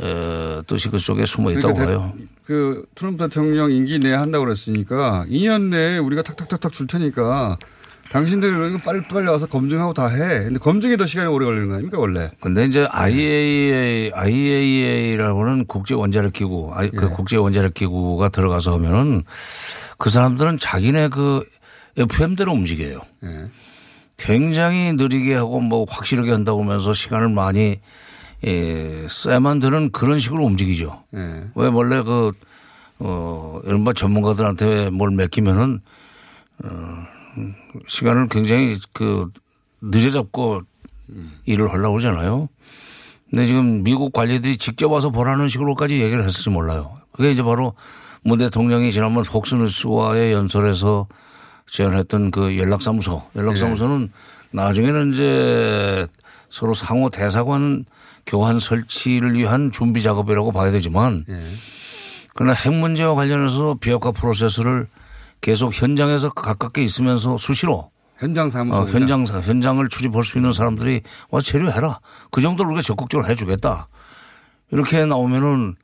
에, 0.00 0.62
뜻이 0.66 0.88
그쪽에 0.90 1.24
숨어 1.26 1.52
있다고 1.52 1.74
그러니까 1.74 1.98
봐요. 2.00 2.12
대- 2.16 2.24
그 2.46 2.84
트럼프 2.94 3.24
대통령 3.28 3.72
임기 3.72 3.98
내에 3.98 4.14
한다고 4.14 4.44
그랬으니까 4.44 5.24
2년 5.28 5.70
내에 5.70 5.98
우리가 5.98 6.22
탁탁탁탁 6.22 6.70
줄 6.72 6.86
테니까 6.86 7.56
당신들이 8.10 8.52
그러니까 8.52 8.80
빨리 8.84 9.02
빨리 9.08 9.26
와서 9.26 9.46
검증하고 9.46 9.92
다 9.92 10.06
해. 10.06 10.44
근데 10.44 10.58
검증에 10.60 10.96
더 10.96 11.06
시간이 11.06 11.28
오래 11.28 11.44
걸리는 11.44 11.66
거 11.68 11.74
아닙니까 11.74 11.98
원래? 11.98 12.30
근데 12.40 12.64
이제 12.64 12.86
IAEA, 12.88 14.12
IAEA라고는 14.14 15.66
국제 15.66 15.94
원자력 15.94 16.32
기구, 16.32 16.70
아이, 16.72 16.88
그 16.90 17.08
국제 17.10 17.36
원자력 17.36 17.74
기구가 17.74 18.28
들어가서 18.28 18.74
하면은 18.74 19.24
그 19.98 20.10
사람들은 20.10 20.58
자기네 20.60 21.08
그 21.08 21.42
FM대로 21.96 22.52
움직여요. 22.52 23.00
예. 23.24 23.28
굉장히 24.18 24.92
느리게 24.92 25.34
하고 25.34 25.60
뭐 25.60 25.84
확실하게 25.88 26.30
한다고 26.30 26.62
하면서 26.62 26.94
시간을 26.94 27.28
많이 27.30 27.80
예, 28.44 29.06
되는 29.60 29.90
그런 29.90 30.18
식으로 30.18 30.44
움직이죠. 30.44 31.04
예. 31.14 31.44
왜 31.54 31.68
원래 31.68 32.02
그, 32.02 32.32
어, 32.98 33.60
이른바 33.64 33.92
전문가들한테 33.92 34.90
뭘 34.90 35.10
맡기면은, 35.10 35.80
어, 36.64 37.06
시간을 37.86 38.28
굉장히 38.28 38.76
그, 38.92 39.30
늦어 39.80 40.10
잡고 40.10 40.62
일을 41.44 41.72
하려고 41.72 41.96
그러잖아요. 41.96 42.48
근데 43.30 43.46
지금 43.46 43.82
미국 43.82 44.12
관리들이 44.12 44.56
직접 44.56 44.90
와서 44.90 45.10
보라는 45.10 45.48
식으로까지 45.48 46.00
얘기를 46.00 46.24
했을지 46.24 46.50
몰라요. 46.50 46.98
그게 47.12 47.30
이제 47.30 47.42
바로 47.42 47.74
문 48.22 48.38
대통령이 48.38 48.92
지난번 48.92 49.24
폭스뉴스와의 49.24 50.32
연설에서 50.32 51.06
제안했던 51.70 52.30
그 52.30 52.56
연락사무소. 52.56 53.22
연락사무소는 53.34 54.10
나중에는 54.52 55.12
이제 55.12 56.06
서로 56.48 56.74
상호 56.74 57.10
대사관 57.10 57.84
교환 58.26 58.58
설치를 58.58 59.34
위한 59.34 59.70
준비 59.70 60.02
작업이라고 60.02 60.52
봐야 60.52 60.70
되지만 60.72 61.24
그러나 62.34 62.52
핵 62.52 62.72
문제와 62.74 63.14
관련해서 63.14 63.76
비핵화 63.80 64.10
프로세스를 64.10 64.88
계속 65.40 65.72
현장에서 65.72 66.30
가깝게 66.30 66.82
있으면서 66.82 67.38
수시로 67.38 67.90
현장 68.18 68.48
사무소. 68.48 68.80
어, 68.82 68.86
현장 68.86 69.24
현장을 69.24 69.86
출입할 69.88 70.24
수 70.24 70.38
있는 70.38 70.52
사람들이 70.52 71.02
와서 71.30 71.44
체류해라. 71.44 72.00
그 72.30 72.40
정도로 72.40 72.70
우리가 72.70 72.82
적극적으로 72.82 73.28
해주겠다. 73.28 73.88
이렇게 74.72 75.04
나오면은 75.04 75.74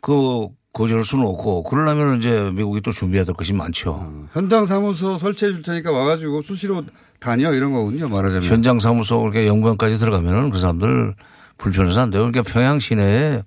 그 0.00 0.48
거절할 0.72 1.04
수는 1.04 1.26
없고 1.26 1.64
그러려면 1.64 2.18
이제 2.18 2.50
미국이 2.54 2.80
또 2.80 2.92
준비해야 2.92 3.24
될 3.24 3.34
것이 3.34 3.52
많죠. 3.52 4.26
현장 4.32 4.64
사무소 4.64 5.18
설치해 5.18 5.52
줄 5.52 5.62
테니까 5.62 5.92
와가지고 5.92 6.42
수시로 6.42 6.84
다녀 7.20 7.52
이런 7.54 7.72
거군요 7.72 8.08
말하자면. 8.08 8.42
현장 8.48 8.80
사무소 8.80 9.20
그렇게 9.20 9.46
영변까지 9.46 9.98
들어가면은 9.98 10.50
그 10.50 10.58
사람들 10.58 11.14
불편해서 11.58 12.00
안 12.00 12.10
돼요. 12.10 12.22
그러니까 12.22 12.42
평양 12.42 12.78
시내에 12.78 13.42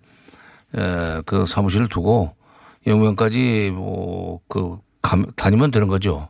에, 0.75 1.21
그 1.25 1.45
사무실을 1.45 1.87
두고 1.89 2.35
영변까지 2.87 3.71
뭐그 3.73 4.77
다니면 5.35 5.71
되는 5.71 5.87
거죠. 5.87 6.29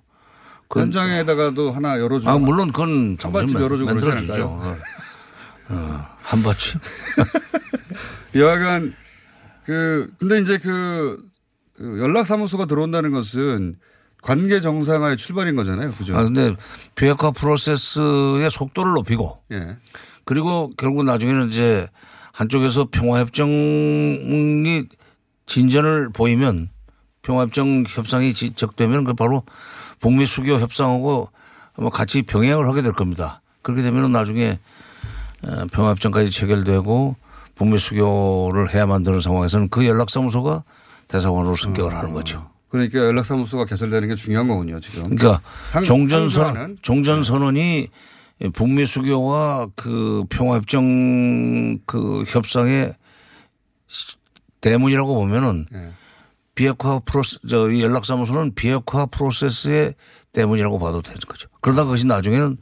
그- 0.67 0.82
현장에다가도 0.82 1.71
하나 1.71 1.99
열어주고. 1.99 2.32
아 2.32 2.38
물론 2.38 2.71
그건 2.71 3.17
만- 3.32 3.49
열어주고 3.51 3.89
그러지 3.91 4.05
만들어주죠. 4.05 4.34
않을까요? 4.34 4.77
어, 5.69 6.05
한받침. 6.21 6.80
여하간 8.36 8.93
그 9.65 10.11
근데 10.19 10.39
이제 10.39 10.57
그, 10.57 11.23
그 11.75 11.99
연락 11.99 12.25
사무소가 12.27 12.65
들어온다는 12.65 13.11
것은 13.11 13.77
관계 14.21 14.59
정상화의 14.59 15.17
출발인 15.17 15.55
거잖아요. 15.55 15.91
그죠? 15.93 16.15
아 16.17 16.23
근데 16.23 16.55
비핵화 16.95 17.32
프로세스의 17.32 18.49
속도를 18.51 18.93
높이고 18.93 19.41
예. 19.51 19.77
그리고 20.34 20.71
결국 20.77 21.05
나중에는 21.05 21.47
이제 21.47 21.88
한쪽에서 22.34 22.88
평화협정이 22.91 24.84
진전을 25.47 26.11
보이면 26.13 26.69
평화협정 27.23 27.86
협상이 27.88 28.36
지적되면 28.36 29.05
그 29.05 29.15
바로 29.15 29.41
북미 29.99 30.27
수교 30.27 30.59
협상하고 30.59 31.30
같이 31.91 32.21
병행을 32.21 32.67
하게 32.67 32.84
될 32.84 32.91
겁니다. 32.93 33.41
그렇게 33.63 33.82
되면 33.82 34.11
나중에 34.11 34.59
어, 35.47 35.65
평화협정까지 35.71 36.30
체결되고 36.30 37.15
북미 37.55 37.80
수교를 37.80 38.71
해야만 38.71 39.01
되는 39.01 39.19
상황에서는 39.21 39.69
그 39.69 39.88
연락사무소가 39.88 40.63
대사관으로 41.07 41.55
승격을 41.55 41.91
하는 41.95 42.13
거죠. 42.13 42.51
그러니까 42.67 42.99
연락사무소가 42.99 43.65
개설되는 43.65 44.07
게 44.09 44.13
중요한 44.13 44.47
거군요, 44.47 44.80
지금. 44.80 45.01
그러니까 45.01 45.41
상- 45.65 45.84
종전선? 45.84 46.77
종전선언이 46.84 47.88
북미 48.53 48.85
수교와 48.85 49.69
그 49.75 50.23
평화협정 50.29 51.79
그 51.85 52.23
협상의 52.27 52.93
대문이라고 54.61 55.13
보면은 55.15 55.65
네. 55.71 55.89
비핵화 56.55 56.99
프로세 56.99 57.37
저 57.47 57.77
연락사무소는 57.79 58.55
비핵화 58.55 59.05
프로세스의 59.05 59.95
대문이라고 60.33 60.79
봐도 60.79 61.01
되는 61.01 61.17
거죠. 61.27 61.49
그러다 61.61 61.83
그것이 61.83 62.05
나중에는 62.05 62.57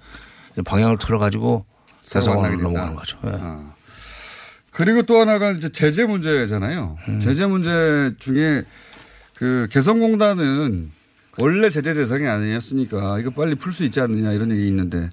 방향을 0.65 0.97
틀어가지고 0.97 1.65
대사관으로 2.09 2.61
넘어가는 2.61 2.95
거죠. 2.95 3.19
예. 3.25 3.31
그리고 4.71 5.01
또 5.03 5.19
하나가 5.19 5.51
이제 5.51 5.69
제재 5.69 6.05
문제잖아요. 6.05 6.97
음. 7.07 7.19
제재 7.19 7.47
문제 7.47 8.11
중에 8.19 8.63
그 9.35 9.67
개성공단은 9.71 10.91
원래 11.39 11.69
제재 11.69 11.93
대상이 11.93 12.27
아니었으니까 12.27 13.19
이거 13.19 13.29
빨리 13.31 13.55
풀 13.55 13.73
수 13.73 13.83
있지 13.83 13.99
않느냐 13.99 14.31
이런 14.33 14.51
얘기 14.51 14.67
있는데 14.67 15.09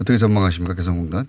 어떻게 0.00 0.16
전망하십니까 0.16 0.74
개성공단? 0.74 1.26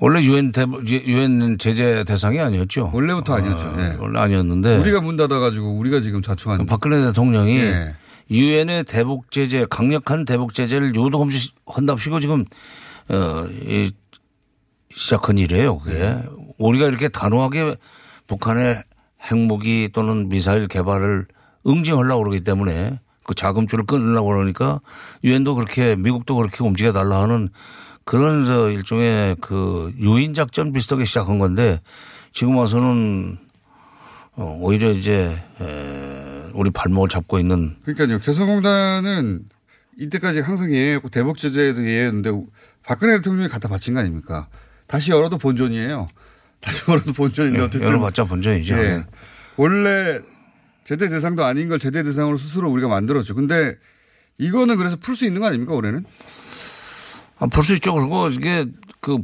원래 0.00 0.22
유엔 0.22 0.52
대 0.52 0.64
유엔 0.86 1.56
제재 1.58 2.04
대상이 2.04 2.40
아니었죠. 2.40 2.90
원래부터 2.92 3.34
아니었죠. 3.34 3.68
어, 3.68 3.76
예. 3.78 3.96
원래 3.98 4.18
아니었는데 4.18 4.78
우리가 4.78 5.00
문 5.00 5.16
닫아가지고 5.16 5.76
우리가 5.78 6.00
지금 6.00 6.20
자초한 6.20 6.66
박근혜 6.66 7.00
대통령이 7.06 7.56
예. 7.58 7.94
유엔의 8.30 8.84
대북 8.84 9.30
제재 9.30 9.66
강력한 9.68 10.24
대북 10.24 10.54
제재를 10.54 10.94
요도 10.94 11.20
없이 11.20 11.52
한답시고 11.66 12.20
지금 12.20 12.44
어, 13.08 13.46
이 13.66 13.92
시작한 14.92 15.38
일이에요. 15.38 15.78
그게 15.78 15.98
네. 15.98 16.22
우리가 16.58 16.86
이렇게 16.86 17.08
단호하게 17.08 17.76
북한의 18.26 18.82
핵무기 19.30 19.90
또는 19.92 20.28
미사일 20.28 20.66
개발을 20.66 21.26
응징하려고 21.66 22.24
그러기 22.24 22.42
때문에 22.42 22.98
그 23.24 23.34
자금줄을 23.34 23.84
끊으려고 23.86 24.28
그러니까 24.28 24.80
유엔도 25.24 25.54
그렇게 25.54 25.96
미국도 25.96 26.36
그렇게 26.36 26.62
움직여 26.62 26.92
달라 26.92 27.22
하는 27.22 27.48
그런 28.04 28.44
저 28.44 28.70
일종의 28.70 29.36
그 29.40 29.92
유인 29.98 30.34
작전 30.34 30.72
비슷하게 30.72 31.04
시작한 31.04 31.38
건데 31.38 31.80
지금 32.32 32.56
와서는 32.56 33.38
어, 34.36 34.58
오히려 34.60 34.90
이제 34.90 35.36
에, 35.60 36.50
우리 36.52 36.70
발목을 36.70 37.08
잡고 37.08 37.38
있는 37.38 37.76
그러니까요. 37.84 38.18
개성공단은 38.20 39.44
이때까지 39.96 40.40
항상 40.40 40.72
예했고 40.72 41.08
대북 41.08 41.38
제재에도 41.38 41.84
예했는데 41.84 42.30
박근혜 42.84 43.16
대통령이 43.16 43.48
갖다 43.48 43.68
바친 43.68 43.94
거 43.94 44.00
아닙니까? 44.00 44.48
다시 44.86 45.12
열어도 45.12 45.38
본전이에요. 45.38 46.08
다시 46.60 46.82
열어도 46.90 47.12
본전인데 47.12 47.58
예, 47.58 47.62
어쨌든 47.62 47.88
열어봤자 47.88 48.24
본전이죠. 48.24 48.74
예. 48.74 48.82
네. 48.82 49.04
원래 49.56 50.20
제재 50.84 51.08
대상도 51.08 51.44
아닌 51.44 51.68
걸 51.68 51.78
제재 51.78 52.02
대상으로 52.02 52.36
스스로 52.36 52.70
우리가 52.70 52.88
만들었죠. 52.88 53.34
근데 53.34 53.76
이거는 54.38 54.76
그래서 54.76 54.96
풀 54.96 55.16
수 55.16 55.24
있는 55.24 55.40
거 55.40 55.46
아닙니까 55.46 55.74
올해는? 55.74 56.04
아, 57.38 57.46
풀 57.46 57.64
수 57.64 57.74
있죠. 57.74 57.94
그리고 57.94 58.28
이게 58.28 58.66
그, 59.00 59.18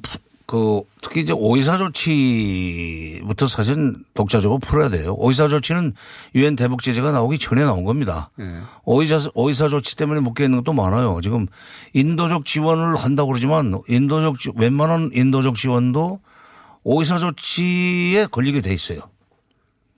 그 0.47 0.81
특히 1.03 1.21
이제 1.21 1.33
오이사 1.33 1.77
조치부터 1.79 3.47
사실 3.49 3.95
독자적으로 4.15 4.59
풀어야 4.59 4.89
돼요. 4.89 5.15
오이사 5.19 5.49
조치는 5.49 5.95
유엔 6.35 6.57
대북 6.57 6.83
제재가 6.83 7.13
나오기 7.13 7.39
전에 7.39 7.63
나온 7.63 7.85
겁니다. 7.85 8.31
예. 8.41 8.45
오이사, 8.85 9.31
오이사 9.35 9.69
조치 9.69 9.97
때문에 9.97 10.21
묶여 10.21 10.45
있는 10.45 10.59
것도 10.63 10.73
많아요. 10.73 11.21
지금 11.23 11.47
인도적 11.93 12.45
지원을 12.45 12.97
한다고 12.97 13.29
그러지만 13.29 13.81
인도적, 13.89 14.39
지- 14.41 14.51
웬만한 14.57 15.11
인도적 15.13 15.55
지원도 15.57 16.21
오이사 16.85 17.19
조치에 17.19 18.27
걸리게 18.31 18.61
돼 18.63 18.73
있어요. 18.75 19.01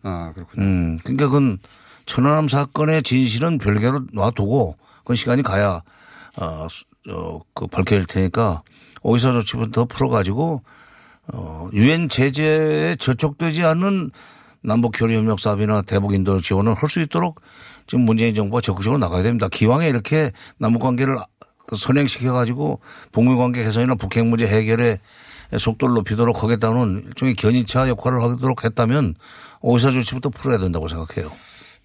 아, 0.02 0.32
그렇군요. 0.34 0.64
음, 0.64 0.98
그러니까 1.02 1.26
그건 1.26 1.58
천안함 2.06 2.48
사건의 2.48 3.02
진실은 3.02 3.58
별개로 3.58 4.02
놔두고 4.12 4.76
그건 4.98 5.16
시간이 5.16 5.42
가야 5.42 5.82
어, 6.36 6.66
수- 6.70 6.84
어, 7.10 7.40
그 7.54 7.66
밝혀질 7.66 8.06
테니까 8.06 8.62
오이사 9.02 9.32
조치부터 9.32 9.84
풀어가지고 9.86 10.62
어, 11.32 11.68
유엔 11.72 12.08
제재에 12.08 12.96
저촉되지 12.96 13.62
않는 13.64 14.10
남북 14.62 14.92
교류 14.94 15.16
협력 15.16 15.40
사업이나 15.40 15.82
대북 15.82 16.14
인도 16.14 16.38
지원을 16.38 16.74
할 16.74 16.88
수 16.88 17.00
있도록 17.00 17.40
지금 17.86 18.04
문재인 18.04 18.32
정부가 18.34 18.60
적극적으로 18.60 18.98
나가야 18.98 19.22
됩니다. 19.22 19.48
기왕에 19.50 19.88
이렇게 19.88 20.30
남북 20.58 20.80
관계를 20.82 21.16
그 21.66 21.76
선행시켜 21.76 22.32
가지고 22.32 22.80
북미 23.12 23.34
관계 23.36 23.64
개선이나 23.64 23.94
북핵 23.96 24.24
문제 24.26 24.46
해결에 24.46 24.98
속도를 25.56 25.94
높이도록 25.96 26.42
하겠다는 26.42 27.04
일종의 27.08 27.34
견인차 27.34 27.88
역할을 27.88 28.22
하도록 28.22 28.64
했다면 28.64 29.14
오이사 29.62 29.90
조치부터 29.90 30.28
풀어야 30.30 30.58
된다고 30.58 30.88
생각해요. 30.88 31.32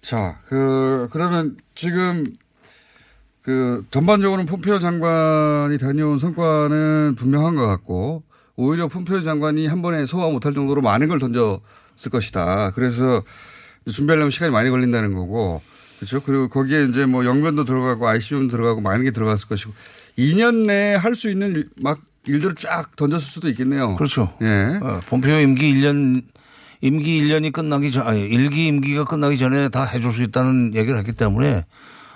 자, 0.00 0.38
그, 0.48 1.08
그러면 1.10 1.56
지금 1.74 2.26
그 3.42 3.84
전반적으로는 3.90 4.46
폼페이오 4.46 4.78
장관이 4.78 5.78
다녀온 5.78 6.18
성과는 6.18 7.14
분명한 7.16 7.54
것 7.56 7.66
같고 7.66 8.22
오히려 8.56 8.88
폼페이오 8.88 9.20
장관이 9.22 9.66
한 9.66 9.80
번에 9.82 10.04
소화 10.06 10.28
못할 10.28 10.52
정도로 10.54 10.82
많은 10.82 11.08
걸 11.08 11.18
던졌을 11.18 12.10
것이다. 12.10 12.72
그래서 12.72 13.22
준비하려면 13.90 14.30
시간이 14.30 14.52
많이 14.52 14.68
걸린다는 14.70 15.14
거고 15.14 15.62
그렇죠. 15.96 16.20
그리고 16.20 16.48
거기에 16.48 16.84
이제 16.84 17.06
뭐 17.06 17.24
영변도 17.24 17.64
들어가고 17.64 18.06
ICM도 18.06 18.50
들어가고 18.50 18.80
많은 18.80 19.04
게 19.04 19.10
들어갔을 19.12 19.48
것이고 19.48 19.72
2년 20.18 20.66
내에 20.66 20.94
할 20.96 21.14
수 21.14 21.30
있는 21.30 21.52
일, 21.54 21.68
막 21.76 21.98
일들을 22.26 22.54
쫙 22.56 22.94
던졌을 22.96 23.26
수도 23.26 23.48
있겠네요. 23.48 23.94
그렇죠. 23.96 24.36
예. 24.42 24.78
어, 24.82 25.00
본표 25.08 25.30
임기 25.30 25.72
1년 25.74 26.22
임기 26.80 27.22
1년이 27.22 27.52
끝나기 27.52 27.90
전 27.90 28.06
아니 28.06 28.20
일기 28.20 28.66
임기가 28.66 29.04
끝나기 29.04 29.36
전에 29.38 29.68
다 29.68 29.84
해줄 29.84 30.12
수 30.12 30.22
있다는 30.22 30.74
얘기를 30.74 30.98
했기 30.98 31.12
때문에 31.12 31.64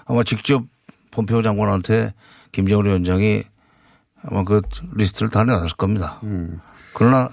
아마 0.06 0.22
직접 0.22 0.62
본표 1.10 1.42
장관한테 1.42 2.14
김정은 2.52 2.86
위원장이 2.86 3.42
아마 4.24 4.44
그 4.44 4.60
리스트를 4.94 5.30
다 5.30 5.44
내놨을 5.44 5.70
겁니다. 5.76 6.20
음. 6.22 6.60
그러나 6.92 7.30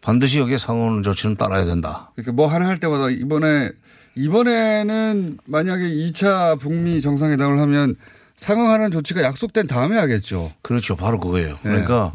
반드시 0.00 0.38
여기에 0.38 0.58
상원 0.58 1.02
조치는 1.02 1.36
따라야 1.36 1.64
된다. 1.64 2.10
그러니까 2.14 2.32
뭐 2.32 2.48
하나 2.48 2.66
할 2.66 2.78
때마다 2.78 3.08
이번에 3.10 3.70
이번에는 4.16 5.38
만약에 5.46 5.84
2차 5.84 6.58
북미 6.58 7.00
정상회담을 7.00 7.58
하면 7.60 7.94
상응하는 8.36 8.90
조치가 8.90 9.22
약속된 9.22 9.68
다음에 9.68 9.96
하겠죠. 9.96 10.52
그렇죠. 10.62 10.96
바로 10.96 11.20
그거예요. 11.20 11.54
네. 11.54 11.60
그러니까 11.62 12.14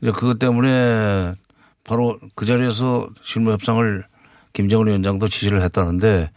이제 0.00 0.10
그것 0.10 0.38
때문에 0.38 1.34
바로 1.84 2.18
그 2.34 2.46
자리에서 2.46 3.08
실무 3.22 3.52
협상을 3.52 4.04
김정은 4.52 4.86
위원장도 4.86 5.28
지시를 5.28 5.60
했다는데 5.62 6.30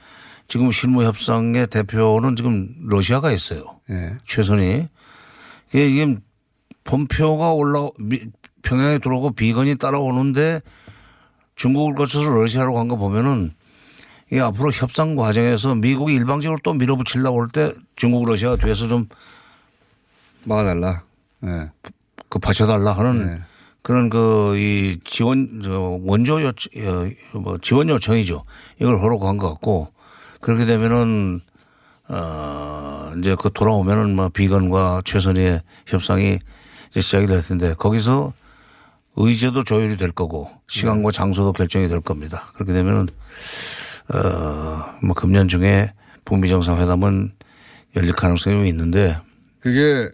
지금 0.47 0.71
실무 0.71 1.03
협상의 1.03 1.67
대표는 1.67 2.35
지금 2.35 2.73
러시아가 2.87 3.31
있어요. 3.31 3.79
예. 3.89 4.17
최선이. 4.25 4.87
이게 5.69 5.87
이게 5.89 6.17
본표가 6.83 7.51
올라 7.53 7.89
미- 7.99 8.21
평양에 8.61 8.99
들어오고 8.99 9.31
비건이 9.31 9.75
따라오는데 9.77 10.61
중국을 11.55 11.95
거쳐서 11.95 12.29
러시아로 12.29 12.73
간 12.73 12.87
거 12.87 12.95
보면은 12.97 13.53
이게 14.31 14.41
앞으로 14.41 14.71
협상 14.71 15.15
과정에서 15.15 15.75
미국이 15.75 16.13
일방적으로 16.13 16.59
또 16.63 16.73
밀어붙이려고 16.73 17.41
할 17.41 17.47
때 17.49 17.73
중국 17.95 18.25
러시아가 18.25 18.55
뒤에서 18.57 18.87
좀 18.87 19.07
막아달라. 20.45 21.03
네. 21.39 21.69
그 22.29 22.39
받쳐달라 22.39 22.93
하는 22.93 23.25
네. 23.27 23.41
그런 23.87 24.09
그 24.09 24.53
이 24.57 24.99
지원 25.05 25.61
저 25.63 25.97
원조 26.03 26.41
요청 26.41 26.71
어, 27.33 27.39
뭐 27.39 27.57
지원 27.61 27.87
요청이죠. 27.87 28.43
이걸 28.81 28.99
간것 28.99 29.49
같고 29.49 29.93
그렇게 30.41 30.65
되면은 30.65 31.39
어 32.09 33.13
이제 33.17 33.37
그 33.39 33.49
돌아오면은 33.53 34.13
뭐 34.13 34.27
비건과 34.27 35.03
최선희의 35.05 35.61
협상이 35.85 36.39
이제 36.89 36.99
시작이 36.99 37.27
될 37.27 37.41
텐데 37.41 37.75
거기서 37.75 38.33
의제도 39.15 39.63
조율이 39.63 39.95
될 39.95 40.11
거고 40.11 40.51
시간과 40.67 41.11
장소도 41.11 41.53
결정이 41.53 41.87
될 41.87 42.01
겁니다. 42.01 42.51
그렇게 42.55 42.73
되면은 42.73 43.07
어뭐 44.13 45.13
금년 45.15 45.47
중에 45.47 45.93
북미 46.25 46.49
정상회담은 46.49 47.31
열릴 47.95 48.11
가능성이 48.11 48.67
있는데 48.67 49.17
그게 49.61 50.09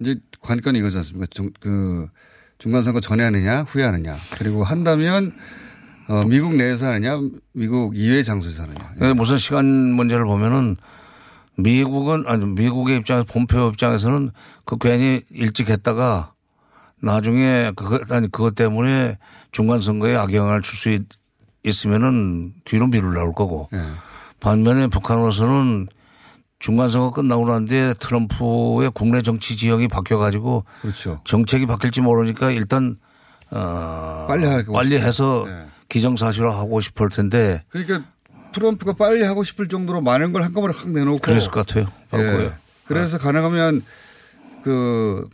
이제 0.00 0.16
관건이 0.40 0.78
이거지 0.78 0.96
않습니까? 0.96 1.26
중, 1.30 1.50
그 1.60 2.08
중간선거 2.60 3.00
전에 3.00 3.24
하느냐 3.24 3.62
후에 3.62 3.82
하느냐 3.84 4.16
그리고 4.38 4.62
한다면 4.62 5.32
어, 6.08 6.24
미국 6.24 6.54
내에서 6.54 6.86
하느냐 6.88 7.18
미국 7.52 7.96
이외 7.96 8.22
장소에서 8.22 8.64
하느냐. 8.64 8.90
근데 8.98 9.12
무슨 9.14 9.38
시간 9.38 9.64
문제를 9.64 10.24
보면은 10.24 10.76
미국은 11.56 12.24
아니 12.26 12.44
미국의 12.46 12.98
입장에서 12.98 13.24
본표 13.24 13.68
입장에서는 13.68 14.30
그 14.64 14.76
괜히 14.78 15.22
일찍 15.30 15.70
했다가 15.70 16.32
나중에 17.02 17.72
그거 17.76 17.98
아니 18.14 18.30
그것 18.30 18.54
때문에 18.54 19.18
중간 19.52 19.80
선거에 19.80 20.16
악영향을 20.16 20.62
줄 20.62 20.76
수 20.76 20.98
있으면은 21.62 22.54
뒤로 22.64 22.86
미룰 22.86 23.12
나올 23.12 23.34
거고 23.34 23.68
예. 23.74 23.82
반면에 24.40 24.86
북한으로서는 24.86 25.88
중간 26.60 26.88
선거 26.88 27.10
끝나고 27.10 27.48
난 27.48 27.64
뒤에 27.64 27.94
트럼프의 27.98 28.90
국내 28.94 29.22
정치 29.22 29.56
지형이 29.56 29.88
바뀌어 29.88 30.18
가지고 30.18 30.64
그렇죠. 30.82 31.20
정책이 31.24 31.66
바뀔지 31.66 32.02
모르니까 32.02 32.50
일단 32.50 32.98
어 33.50 34.26
빨리 34.28 34.44
하고 34.44 34.74
빨리. 34.74 34.96
해서 34.96 35.44
네. 35.46 35.66
기정사실화 35.88 36.56
하고 36.56 36.80
싶을 36.80 37.08
텐데 37.08 37.64
그러니까 37.70 38.04
트럼프가 38.52 38.92
빨리 38.92 39.22
하고 39.24 39.42
싶을 39.42 39.68
정도로 39.68 40.02
많은 40.02 40.32
걸 40.32 40.42
한꺼번에 40.42 40.74
확 40.76 40.90
내놓고. 40.90 41.18
그랬을 41.20 41.50
것 41.50 41.66
같아요. 41.66 41.86
예. 42.14 42.52
그래서 42.84 43.18
가능하면 43.18 43.82
그 44.62 45.28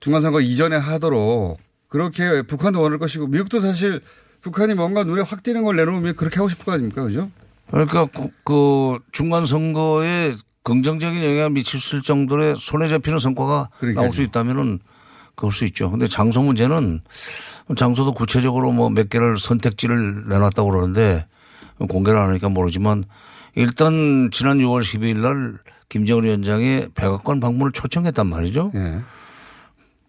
중간선거 0.00 0.40
이전에 0.42 0.76
하도록 0.76 1.58
그렇게 1.88 2.42
북한도 2.42 2.82
원할 2.82 2.98
것이고 2.98 3.28
미국도 3.28 3.60
사실 3.60 4.02
북한이 4.42 4.74
뭔가 4.74 5.02
눈에 5.02 5.22
확 5.22 5.42
띄는 5.42 5.64
걸 5.64 5.76
내놓으면 5.76 6.14
그렇게 6.16 6.36
하고 6.36 6.48
싶을 6.48 6.64
거 6.64 6.72
아닙니까? 6.72 7.02
그죠? 7.04 7.30
그러니까 7.70 8.06
그, 8.06 8.28
그 8.44 8.98
중간 9.12 9.44
선거에 9.44 10.32
긍정적인 10.62 11.22
영향을 11.22 11.50
미칠 11.50 11.80
정도의 12.02 12.56
손에 12.58 12.88
잡히는 12.88 13.18
성과가 13.18 13.70
그러니까요. 13.78 14.02
나올 14.04 14.14
수 14.14 14.22
있다면은 14.22 14.80
그럴 15.36 15.52
수 15.52 15.64
있죠. 15.66 15.90
근데 15.90 16.08
장소 16.08 16.42
문제는 16.42 17.02
장소도 17.76 18.14
구체적으로 18.14 18.72
뭐 18.72 18.88
몇 18.90 19.08
개를 19.08 19.38
선택지를 19.38 20.28
내놨다고 20.28 20.70
그러는데 20.70 21.24
공개를 21.88 22.18
안 22.18 22.30
하니까 22.30 22.48
모르지만 22.48 23.04
일단 23.54 24.30
지난 24.32 24.58
6월 24.58 24.80
12일 24.80 25.18
날 25.18 25.54
김정은 25.88 26.24
위원장의 26.24 26.88
백악관 26.94 27.38
방문을 27.40 27.72
초청했단 27.72 28.26
말이죠. 28.26 28.72
예. 28.74 29.00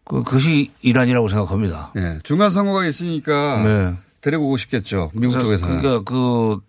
그, 0.05 0.23
그것이 0.23 0.71
이란이라고 0.81 1.27
생각합니다. 1.27 1.91
예. 1.97 2.19
중간 2.23 2.49
선거가 2.49 2.85
있으니까 2.85 3.61
네. 3.63 3.97
데리고 4.21 4.45
오고 4.47 4.57
싶겠죠. 4.57 5.11
미국 5.13 5.39
쪽에서는. 5.39 5.81
그러니까 5.81 6.03
그 6.09 6.59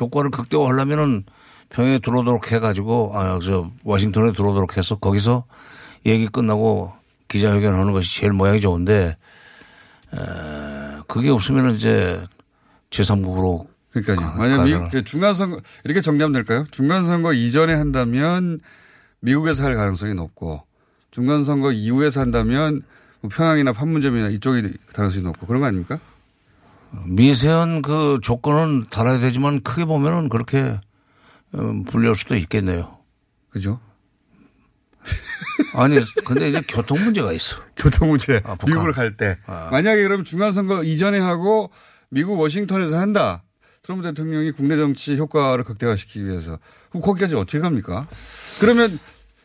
효과를 0.00 0.30
극대화하려면은 0.30 1.24
평양에 1.70 1.98
들어오도록 1.98 2.52
해가지고 2.52 3.12
아저 3.14 3.70
워싱턴에 3.84 4.32
들어오도록 4.32 4.76
해서 4.76 4.96
거기서 4.96 5.44
얘기 6.04 6.28
끝나고 6.28 6.92
기자회견하는 7.28 7.92
것이 7.92 8.20
제일 8.20 8.32
모양이 8.32 8.60
좋은데 8.60 9.16
에, 10.14 10.18
그게 11.08 11.30
없으면 11.30 11.74
이제 11.74 12.22
제3국으로 12.90 13.66
그러니까요. 13.90 14.38
만약 14.38 14.64
미국 14.64 14.90
그 14.90 15.02
중간 15.04 15.34
선거 15.34 15.60
이렇게 15.84 16.00
정리하면 16.00 16.32
될까요? 16.32 16.64
중간 16.70 17.02
선거 17.04 17.32
이전에 17.32 17.74
한다면 17.74 18.60
미국에서 19.20 19.64
할 19.64 19.74
가능성이 19.74 20.14
높고 20.14 20.62
중간 21.10 21.44
선거 21.44 21.72
이후에서 21.72 22.20
한다면 22.20 22.82
뭐 23.20 23.30
평양이나 23.32 23.72
판문점이나 23.72 24.28
이쪽이 24.28 24.72
가능성이 24.92 25.24
높고 25.24 25.46
그런 25.46 25.60
거 25.60 25.66
아닙니까? 25.66 25.98
미세한 27.06 27.82
그 27.82 28.18
조건은 28.22 28.86
달아야 28.90 29.18
되지만 29.20 29.62
크게 29.62 29.84
보면은 29.84 30.28
그렇게 30.28 30.80
음, 31.54 31.84
불리할 31.84 32.16
수도 32.16 32.34
있겠네요. 32.36 32.98
그죠? 33.50 33.80
아니 35.74 35.98
근데 36.24 36.48
이제 36.48 36.60
교통 36.68 36.98
문제가 37.04 37.32
있어. 37.32 37.58
교통 37.76 38.10
문제. 38.10 38.40
아, 38.44 38.56
미국을 38.66 38.92
갈 38.92 39.16
때. 39.16 39.38
만약에 39.46 40.02
그러면 40.02 40.24
중간 40.24 40.52
선거 40.52 40.82
이전에 40.82 41.18
하고 41.18 41.70
미국 42.10 42.38
워싱턴에서 42.40 42.98
한다. 42.98 43.42
트럼프 43.82 44.02
대통령이 44.02 44.50
국내 44.52 44.76
정치 44.76 45.16
효과를 45.16 45.62
극대화시키기 45.64 46.26
위해서. 46.26 46.58
그럼 46.90 47.02
거기까지 47.02 47.36
어떻게 47.36 47.60
갑니까? 47.60 48.08
그러면 48.60 48.98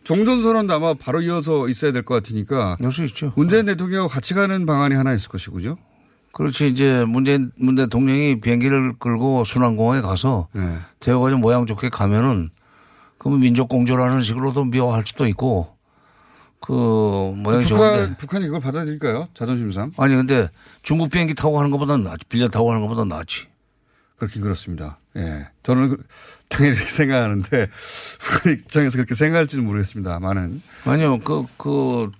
종전 0.04 0.42
선언도 0.42 0.74
아마 0.74 0.96
바로 0.96 1.22
이어서 1.22 1.70
있어야 1.70 1.92
될 1.92 2.04
것 2.04 2.16
같으니까. 2.16 2.76
있죠. 3.06 3.34
문재인 3.36 3.66
대통령하고 3.66 4.10
같이 4.10 4.34
가는 4.34 4.66
방안이 4.66 4.96
하나 4.96 5.14
있을 5.14 5.30
것이고, 5.30 5.58
그죠? 5.58 5.78
그렇지 6.34 6.68
이제 6.68 7.04
문재인 7.06 7.52
문 7.58 7.76
대통령이 7.76 8.40
비행기를 8.42 8.94
끌고 9.00 9.44
순환공항에 9.44 10.02
가서 10.02 10.48
네. 10.54 10.78
대우가 11.00 11.30
좀 11.30 11.42
모양 11.42 11.66
좋게 11.66 11.90
가면은 11.90 12.50
그러면 13.18 13.42
민족 13.42 13.68
공조라는 13.70 14.22
식으로도 14.22 14.66
미워할 14.66 15.04
수도 15.06 15.28
있고 15.28 15.76
그 16.60 16.72
모양이 17.36 17.64
북한, 17.66 17.94
좋은데 17.96 18.18
북한이 18.18 18.46
그걸 18.46 18.62
받아들일까요? 18.62 19.28
자존심상? 19.34 19.92
아니 19.98 20.16
근데 20.16 20.48
중국 20.84 21.10
비행기 21.10 21.34
타고 21.34 21.58
가는 21.58 21.70
것보다 21.72 21.98
낫지 21.98 22.26
빌려 22.30 22.48
타고 22.48 22.68
가는 22.68 22.82
것보다 22.82 23.04
낫지. 23.06 23.48
그렇긴 24.18 24.42
그렇습니다. 24.44 25.00
예. 25.18 25.50
저는 25.64 25.90
그- 25.90 26.04
당연히 26.48 26.76
그렇게 26.76 26.92
생각하는데 26.92 27.68
북한 28.22 28.54
입장에서 28.54 28.98
그렇게 28.98 29.16
생각할지는 29.16 29.66
모르겠습니다. 29.66 30.20
많은. 30.20 30.62
아니요 30.86 31.20
그그 31.20 32.12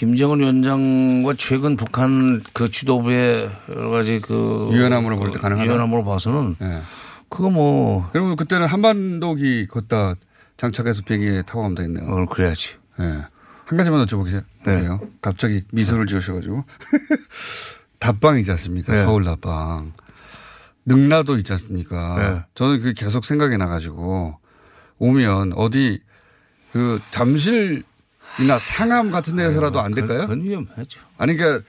김정은 0.00 0.38
위원장과 0.40 1.34
최근 1.36 1.76
북한 1.76 2.42
그 2.54 2.70
지도부의 2.70 3.50
여러 3.68 3.90
가지 3.90 4.18
그 4.18 4.70
유연함으로 4.72 5.18
볼 5.18 5.30
때 5.30 5.38
가능하다? 5.38 5.66
유연함으로 5.68 6.04
봐서는 6.04 6.56
예. 6.62 6.80
그거 7.28 7.50
뭐 7.50 8.08
그러면 8.10 8.36
그때는 8.36 8.66
한반도기 8.66 9.66
걷다 9.66 10.14
장착해서 10.56 11.02
비행기에 11.04 11.42
타고 11.42 11.60
가면 11.60 11.74
되겠네요. 11.74 12.06
어, 12.10 12.24
그래야지. 12.24 12.76
예. 12.98 13.04
한 13.66 13.76
가지만 13.76 14.06
여쭤보게요. 14.06 14.42
네. 14.64 14.88
갑자기 15.20 15.64
미소를 15.70 16.06
지으셔가지고. 16.06 16.64
답방 18.00 18.38
이지 18.38 18.50
않습니까? 18.52 18.92
네. 18.94 19.04
서울 19.04 19.24
답방. 19.24 19.92
능라도 20.86 21.36
있지 21.36 21.52
않습니까? 21.52 22.16
네. 22.16 22.44
저는 22.54 22.80
그게 22.80 22.94
계속 22.94 23.26
생각이 23.26 23.58
나가지고 23.58 24.38
오면 24.98 25.52
어디 25.56 26.00
그 26.72 27.02
잠실 27.10 27.82
이나 28.38 28.58
상암 28.58 29.10
같은 29.10 29.36
데서라도 29.36 29.80
안 29.80 29.92
될까요? 29.94 30.20
그건 30.20 30.42
위험하죠. 30.42 31.00
아니 31.18 31.36
그러니까 31.36 31.64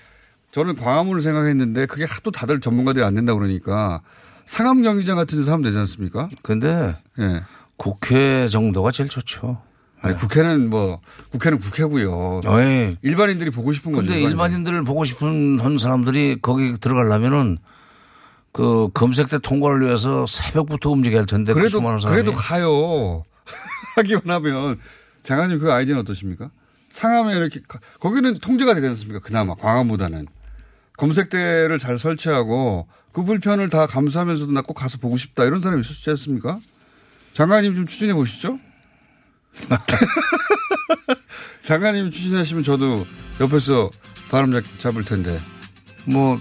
저는 0.51 0.75
광화문을 0.75 1.21
생각했는데 1.21 1.85
그게 1.85 2.05
하도 2.05 2.31
다들 2.31 2.59
전문가들이 2.59 3.03
안 3.03 3.15
된다 3.15 3.33
그러니까 3.33 4.01
상암 4.45 4.83
경기장 4.83 5.15
같은 5.15 5.37
데서 5.37 5.51
하면 5.53 5.63
되지 5.63 5.77
않습니까? 5.77 6.29
근데 6.41 6.95
예. 7.19 7.41
국회 7.77 8.47
정도가 8.47 8.91
제일 8.91 9.09
좋죠. 9.09 9.61
아니 10.01 10.17
국회는 10.17 10.69
뭐 10.69 10.99
국회는 11.29 11.59
국회고요. 11.59 12.41
어이. 12.45 12.97
일반인들이 13.01 13.51
보고 13.51 13.71
싶은 13.71 13.91
거죠. 13.91 14.05
근데 14.07 14.17
일반인들. 14.17 14.31
일반인들을 14.31 14.83
보고 14.83 15.03
싶은 15.03 15.59
한 15.59 15.77
사람들이 15.77 16.39
거기 16.41 16.77
들어가려면은 16.79 17.59
그 18.51 18.89
검색 18.93 19.29
대 19.29 19.39
통과를 19.39 19.85
위해서 19.85 20.25
새벽부터 20.25 20.89
움직여야 20.91 21.19
할 21.21 21.25
텐데 21.25 21.53
그 21.53 21.59
그래도. 21.59 21.81
그래도 22.07 22.33
가요. 22.33 23.23
하기만 23.95 24.21
하면 24.25 24.79
장관님 25.23 25.59
그 25.59 25.71
아이디어는 25.71 26.01
어떠십니까? 26.01 26.49
상암에 26.89 27.35
이렇게 27.35 27.61
가- 27.67 27.79
거기는 27.99 28.37
통제가 28.39 28.73
되지 28.73 28.87
않습니까? 28.87 29.19
그나마 29.19 29.53
광화보다는 29.55 30.27
검색대를 30.97 31.79
잘 31.79 31.97
설치하고 31.97 32.87
그 33.13 33.23
불편을 33.23 33.69
다 33.69 33.87
감수하면서도 33.87 34.51
나 34.51 34.61
꼭 34.61 34.73
가서 34.75 34.97
보고 34.97 35.17
싶다 35.17 35.45
이런 35.45 35.61
사람이 35.61 35.81
있었지 35.81 36.09
않습니까? 36.11 36.59
장관님 37.33 37.75
좀 37.75 37.85
추진해 37.87 38.13
보시죠. 38.13 38.59
장관님 41.63 42.11
추진하시면 42.11 42.63
저도 42.63 43.05
옆에서 43.39 43.89
바람 44.29 44.51
잡- 44.51 44.79
잡을 44.79 45.03
텐데. 45.03 45.39
뭐 46.05 46.39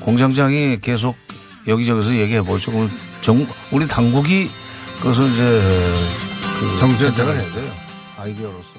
공장장이 0.00 0.80
계속 0.80 1.16
여기저기서 1.66 2.16
얘기해 2.16 2.42
보죠. 2.42 2.72
정 3.20 3.46
우리 3.70 3.86
당국이 3.86 4.48
그것을 4.98 5.30
이제 5.30 5.42
그 5.42 6.29
정수현 6.78 7.14
선택을 7.14 7.34
장관. 7.34 7.40
해야 7.40 7.54
돼요. 7.54 7.74
아이디어로서. 8.18 8.69